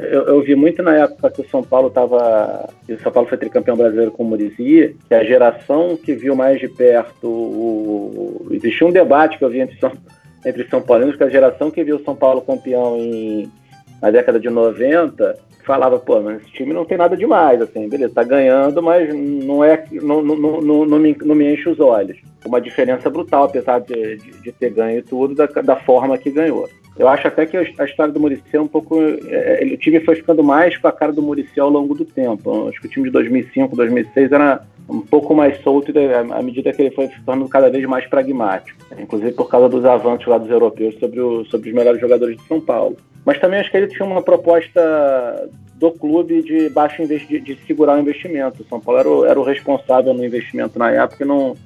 [0.04, 2.68] eu, eu, vi muito na época que o São Paulo estava.
[2.88, 6.60] O São Paulo foi tricampeão brasileiro com o Muricy, que a geração que viu mais
[6.60, 7.26] de perto.
[7.26, 9.92] O, existia um debate que eu vi entre São,
[10.44, 13.50] entre São Paulinos, que a geração que viu o São Paulo campeão em,
[14.00, 18.14] na década de 90 falava, pô, mas esse time não tem nada demais, assim, beleza,
[18.14, 19.84] tá ganhando, mas não é.
[19.92, 22.18] Não, não, não, não, me, não me enche os olhos.
[22.44, 26.68] Uma diferença brutal, apesar de, de, de ter ganho tudo, da, da forma que ganhou.
[26.98, 29.00] Eu acho até que a história do Murici é um pouco.
[29.00, 32.68] É, o time foi ficando mais com a cara do Murici ao longo do tempo.
[32.68, 35.92] Acho que o time de 2005, 2006 era um pouco mais solto
[36.32, 38.78] à medida que ele foi se tornando cada vez mais pragmático.
[38.98, 42.42] Inclusive por causa dos avanços lá dos europeus sobre, o, sobre os melhores jogadores de
[42.46, 42.96] São Paulo.
[43.24, 47.96] Mas também acho que ele tinha uma proposta do clube de baixo de, de segurar
[47.96, 48.62] o investimento.
[48.62, 51.56] O São Paulo era o, era o responsável no investimento na época e não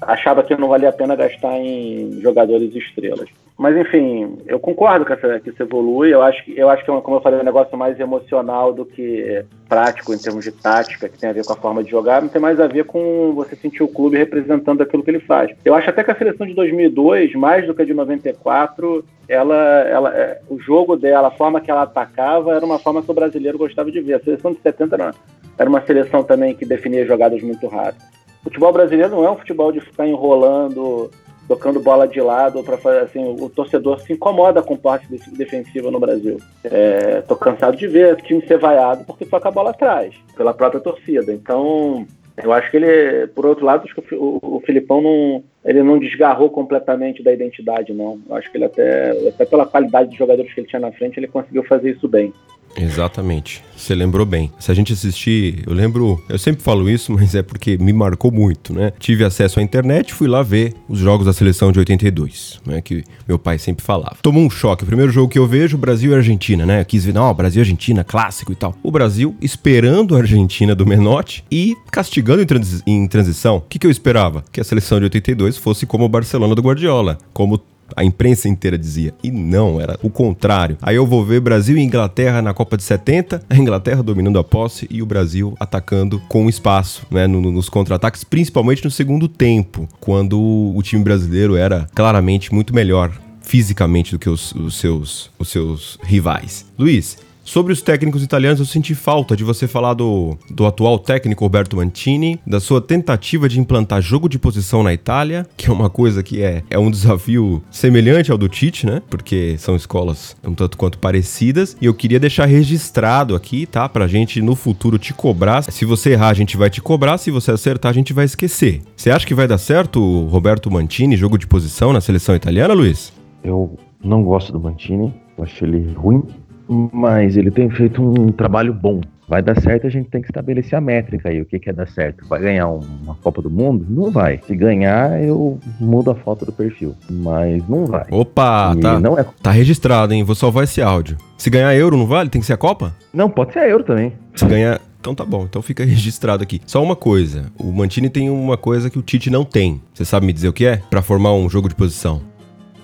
[0.00, 3.28] achava que não valia a pena gastar em jogadores estrelas.
[3.58, 6.12] Mas enfim, eu concordo que, essa, que isso evolui.
[6.12, 8.84] Eu acho que, eu acho que, é como eu falei, um negócio mais emocional do
[8.84, 12.20] que prático em termos de tática, que tem a ver com a forma de jogar,
[12.20, 15.50] não tem mais a ver com você sentir o clube representando aquilo que ele faz.
[15.64, 19.56] Eu acho até que a seleção de 2002, mais do que a de 94, ela,
[19.88, 23.14] ela, é, o jogo dela, a forma que ela atacava, era uma forma que o
[23.14, 24.14] brasileiro gostava de ver.
[24.14, 25.14] A seleção de 70 era,
[25.58, 28.06] era uma seleção também que definia jogadas muito rápidas.
[28.42, 31.10] O futebol brasileiro não é um futebol de ficar enrolando
[31.46, 36.00] tocando bola de lado para fazer assim, o torcedor se incomoda com parte defensiva no
[36.00, 36.38] Brasil.
[36.64, 40.52] É, tô cansado de ver o time ser vaiado porque toca a bola atrás, pela
[40.52, 41.32] própria torcida.
[41.32, 42.06] Então,
[42.42, 45.98] eu acho que ele, por outro lado, acho que o, o Filipão não, ele não
[45.98, 48.20] desgarrou completamente da identidade, não.
[48.28, 51.18] Eu acho que ele até, até pela qualidade de jogadores que ele tinha na frente,
[51.18, 52.32] ele conseguiu fazer isso bem.
[52.76, 53.62] Exatamente.
[53.76, 54.50] Você lembrou bem.
[54.58, 58.32] Se a gente assistir, eu lembro, eu sempre falo isso, mas é porque me marcou
[58.32, 58.92] muito, né?
[58.98, 62.80] Tive acesso à internet, fui lá ver os jogos da seleção de 82, né?
[62.80, 64.16] Que meu pai sempre falava.
[64.22, 64.84] Tomou um choque.
[64.84, 66.80] O primeiro jogo que eu vejo, Brasil e Argentina, né?
[66.80, 68.74] Eu quis ver, não, Brasil e Argentina, clássico e tal.
[68.82, 73.58] O Brasil esperando a Argentina do Menotti e castigando em, transi em transição.
[73.58, 74.44] O que, que eu esperava?
[74.50, 77.60] Que a seleção de 82 fosse como o Barcelona do Guardiola, como
[77.94, 79.14] a imprensa inteira dizia.
[79.22, 80.76] E não, era o contrário.
[80.80, 84.44] Aí eu vou ver Brasil e Inglaterra na Copa de 70, a Inglaterra dominando a
[84.44, 90.40] posse e o Brasil atacando com espaço, né, nos contra-ataques, principalmente no segundo tempo, quando
[90.40, 93.12] o time brasileiro era claramente muito melhor
[93.46, 96.66] fisicamente do que os, os seus, os seus rivais.
[96.76, 97.16] Luiz,
[97.46, 101.76] Sobre os técnicos italianos, eu senti falta de você falar do, do atual técnico Roberto
[101.76, 106.24] Mancini, da sua tentativa de implantar jogo de posição na Itália, que é uma coisa
[106.24, 109.00] que é, é um desafio semelhante ao do Tite, né?
[109.08, 111.76] Porque são escolas um tanto quanto parecidas.
[111.80, 113.88] E eu queria deixar registrado aqui, tá?
[113.88, 115.62] Pra gente no futuro te cobrar.
[115.62, 117.16] Se você errar, a gente vai te cobrar.
[117.16, 118.82] Se você acertar, a gente vai esquecer.
[118.96, 122.74] Você acha que vai dar certo o Roberto Mancini, jogo de posição na seleção italiana,
[122.74, 123.12] Luiz?
[123.44, 125.14] Eu não gosto do Mancini.
[125.38, 126.24] Eu acho ele ruim
[126.68, 129.00] mas ele tem feito um trabalho bom.
[129.28, 131.40] Vai dar certo, a gente tem que estabelecer a métrica aí.
[131.40, 132.24] O que, que é dar certo?
[132.28, 133.84] Vai ganhar uma Copa do Mundo?
[133.88, 134.40] Não vai.
[134.46, 136.94] Se ganhar, eu mudo a foto do perfil.
[137.10, 138.06] Mas não vai.
[138.10, 139.26] Opa, tá, não é...
[139.42, 140.22] tá registrado, hein?
[140.22, 141.16] Vou salvar esse áudio.
[141.36, 142.30] Se ganhar euro, não vale?
[142.30, 142.94] Tem que ser a Copa?
[143.12, 144.12] Não, pode ser a euro também.
[144.34, 144.80] Se ganhar.
[145.00, 146.60] Então tá bom, então fica registrado aqui.
[146.64, 149.80] Só uma coisa: o Mantini tem uma coisa que o Tite não tem.
[149.92, 150.76] Você sabe me dizer o que é?
[150.88, 152.22] Para formar um jogo de posição.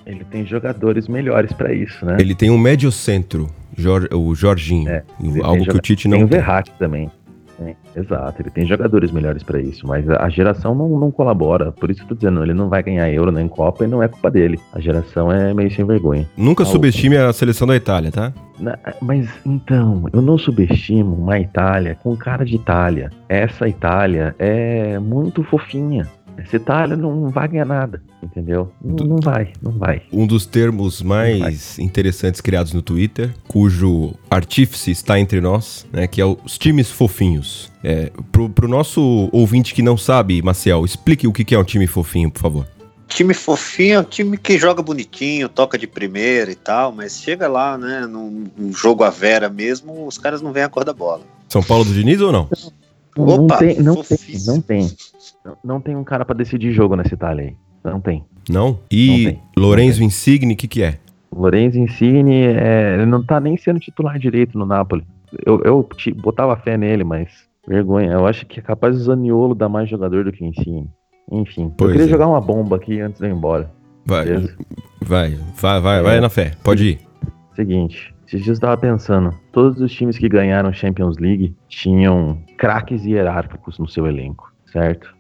[0.05, 2.16] Ele tem jogadores melhores para isso, né?
[2.18, 4.89] Ele tem um médio centro Jor, o Jorginho.
[4.89, 5.03] É,
[5.43, 6.29] algo que o Tite não tem.
[6.29, 7.11] Tem o Verratti também.
[7.61, 11.70] É, exato, ele tem jogadores melhores para isso, mas a geração não, não colabora.
[11.70, 14.09] Por isso eu tô dizendo, ele não vai ganhar euro nem Copa e não é
[14.09, 14.59] culpa dele.
[14.73, 16.27] A geração é meio sem vergonha.
[16.37, 18.33] Nunca subestime a seleção da Itália, tá?
[18.59, 23.11] Na, mas então, eu não subestimo uma Itália com cara de Itália.
[23.29, 26.09] Essa Itália é muito fofinha.
[26.45, 28.72] Essa Itália não vai ganhar nada, entendeu?
[28.82, 30.03] Não, não vai, não vai.
[30.12, 36.20] Um dos termos mais interessantes criados no Twitter, cujo artífice está entre nós, né, que
[36.20, 37.70] é os times fofinhos.
[37.82, 41.86] É, pro, pro nosso ouvinte que não sabe, Maciel, explique o que é um time
[41.86, 42.66] fofinho, por favor.
[43.09, 47.47] Time fofinho é um time que joga bonitinho, toca de primeira e tal, mas chega
[47.47, 50.95] lá, né, num, num jogo à vera mesmo, os caras não vêm a cor da
[50.95, 51.22] bola.
[51.49, 52.49] São Paulo do Diniz ou não?
[53.14, 54.90] Não, não tem, não tem, não tem.
[55.45, 57.57] Não, não tem um cara pra decidir jogo nessa Itália aí.
[57.84, 58.24] Não tem.
[58.49, 58.78] Não?
[58.90, 59.43] E Não tem.
[59.57, 60.99] Lorenzo Insigne, o que, que é?
[61.30, 65.05] O Lorenzo Insigne, é, ele não tá nem sendo titular direito no Napoli.
[65.45, 67.30] Eu, eu botava fé nele, mas
[67.66, 68.12] vergonha.
[68.12, 70.88] Eu acho que é capaz do Zaniolo dar mais jogador do que Insigne.
[71.30, 72.11] Enfim, Pois eu queria é.
[72.11, 73.70] jogar uma bomba aqui antes de eu ir embora.
[74.05, 74.57] Vai, Beleza?
[75.01, 76.53] vai, vai, vai, vai na fé.
[76.62, 77.01] Pode ir.
[77.55, 83.05] Seguinte, esses dias eu tava pensando, todos os times que ganharam Champions League tinham craques
[83.05, 85.14] hierárquicos no seu elenco, certo?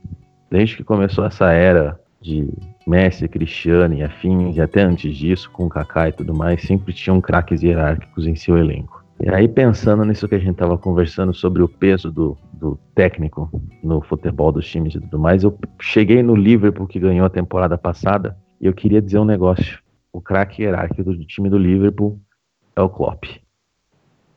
[0.50, 2.48] Desde que começou essa era de
[2.86, 7.20] Messi, Cristiano e afins, e até antes disso, com Kaká e tudo mais, sempre tinham
[7.20, 9.02] craques hierárquicos em seu elenco.
[9.20, 13.48] E aí, pensando nisso que a gente tava conversando sobre o peso do, do técnico
[13.82, 17.78] no futebol dos times e tudo mais, eu cheguei no Liverpool que ganhou a temporada
[17.78, 19.78] passada e eu queria dizer um negócio.
[20.12, 22.20] O craque hierárquico do time do Liverpool
[22.74, 23.41] é o Klopp.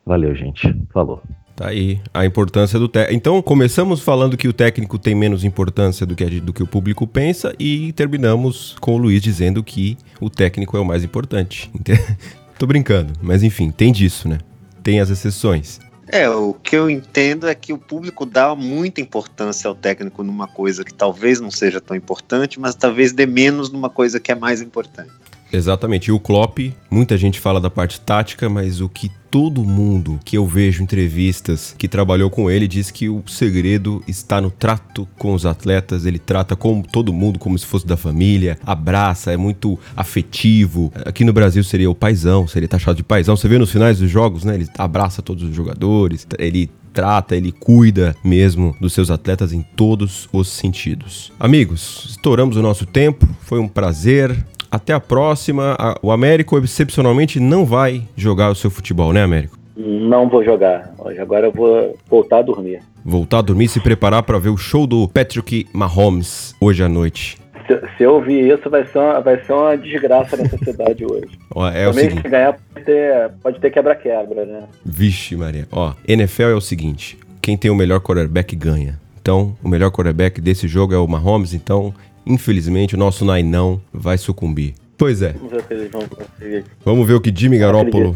[0.05, 0.73] Valeu, gente.
[0.93, 1.21] Falou.
[1.55, 3.15] Tá aí a importância do técnico.
[3.17, 6.67] Então, começamos falando que o técnico tem menos importância do que, a- do que o
[6.67, 11.71] público pensa e terminamos com o Luiz dizendo que o técnico é o mais importante.
[12.59, 14.37] Tô brincando, mas enfim, tem disso, né?
[14.83, 15.79] Tem as exceções.
[16.07, 20.47] É, o que eu entendo é que o público dá muita importância ao técnico numa
[20.47, 24.35] coisa que talvez não seja tão importante, mas talvez dê menos numa coisa que é
[24.35, 25.09] mais importante.
[25.51, 26.09] Exatamente.
[26.09, 26.59] E o Klopp,
[26.91, 31.75] muita gente fala da parte tática, mas o que todo mundo que eu vejo entrevistas
[31.77, 36.05] que trabalhou com ele diz que o segredo está no trato com os atletas.
[36.05, 40.89] Ele trata com todo mundo como se fosse da família, abraça, é muito afetivo.
[41.05, 43.35] Aqui no Brasil seria o paizão, seria taxado de paizão.
[43.35, 44.55] Você vê nos finais dos jogos, né?
[44.55, 50.29] Ele abraça todos os jogadores, ele trata, ele cuida mesmo dos seus atletas em todos
[50.31, 51.33] os sentidos.
[51.37, 54.45] Amigos, estouramos o nosso tempo, foi um prazer.
[54.75, 55.77] Até a próxima.
[56.01, 59.57] O Américo excepcionalmente não vai jogar o seu futebol, né, Américo?
[59.77, 60.93] Não vou jogar.
[60.99, 62.81] Hoje agora eu vou voltar a dormir.
[63.05, 66.89] Voltar a dormir e se preparar para ver o show do Patrick Mahomes hoje à
[66.89, 67.37] noite.
[67.65, 71.39] Se, se eu ouvir isso, vai ser uma, vai ser uma desgraça nessa cidade hoje.
[71.55, 72.21] Ó, é o Também seguinte.
[72.23, 74.63] se ganhar pode ter, pode ter quebra-quebra, né?
[74.83, 75.65] Vixe, Maria.
[75.71, 78.99] Ó, NFL é o seguinte: quem tem o melhor quarterback ganha.
[79.21, 81.93] Então, o melhor quarterback desse jogo é o Mahomes, então,
[82.25, 84.73] infelizmente, o nosso Nainão vai sucumbir.
[84.97, 86.63] Pois é, Vamos ver se eles vão conseguir.
[86.83, 88.15] vamos ver o que Jimmy Garoppolo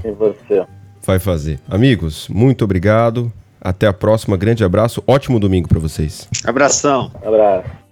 [1.05, 1.59] vai fazer.
[1.69, 3.31] Amigos, muito obrigado.
[3.61, 4.37] Até a próxima.
[4.37, 5.03] Grande abraço.
[5.05, 6.29] Ótimo domingo para vocês.
[6.45, 7.11] Abração!
[7.21, 7.88] Abraço.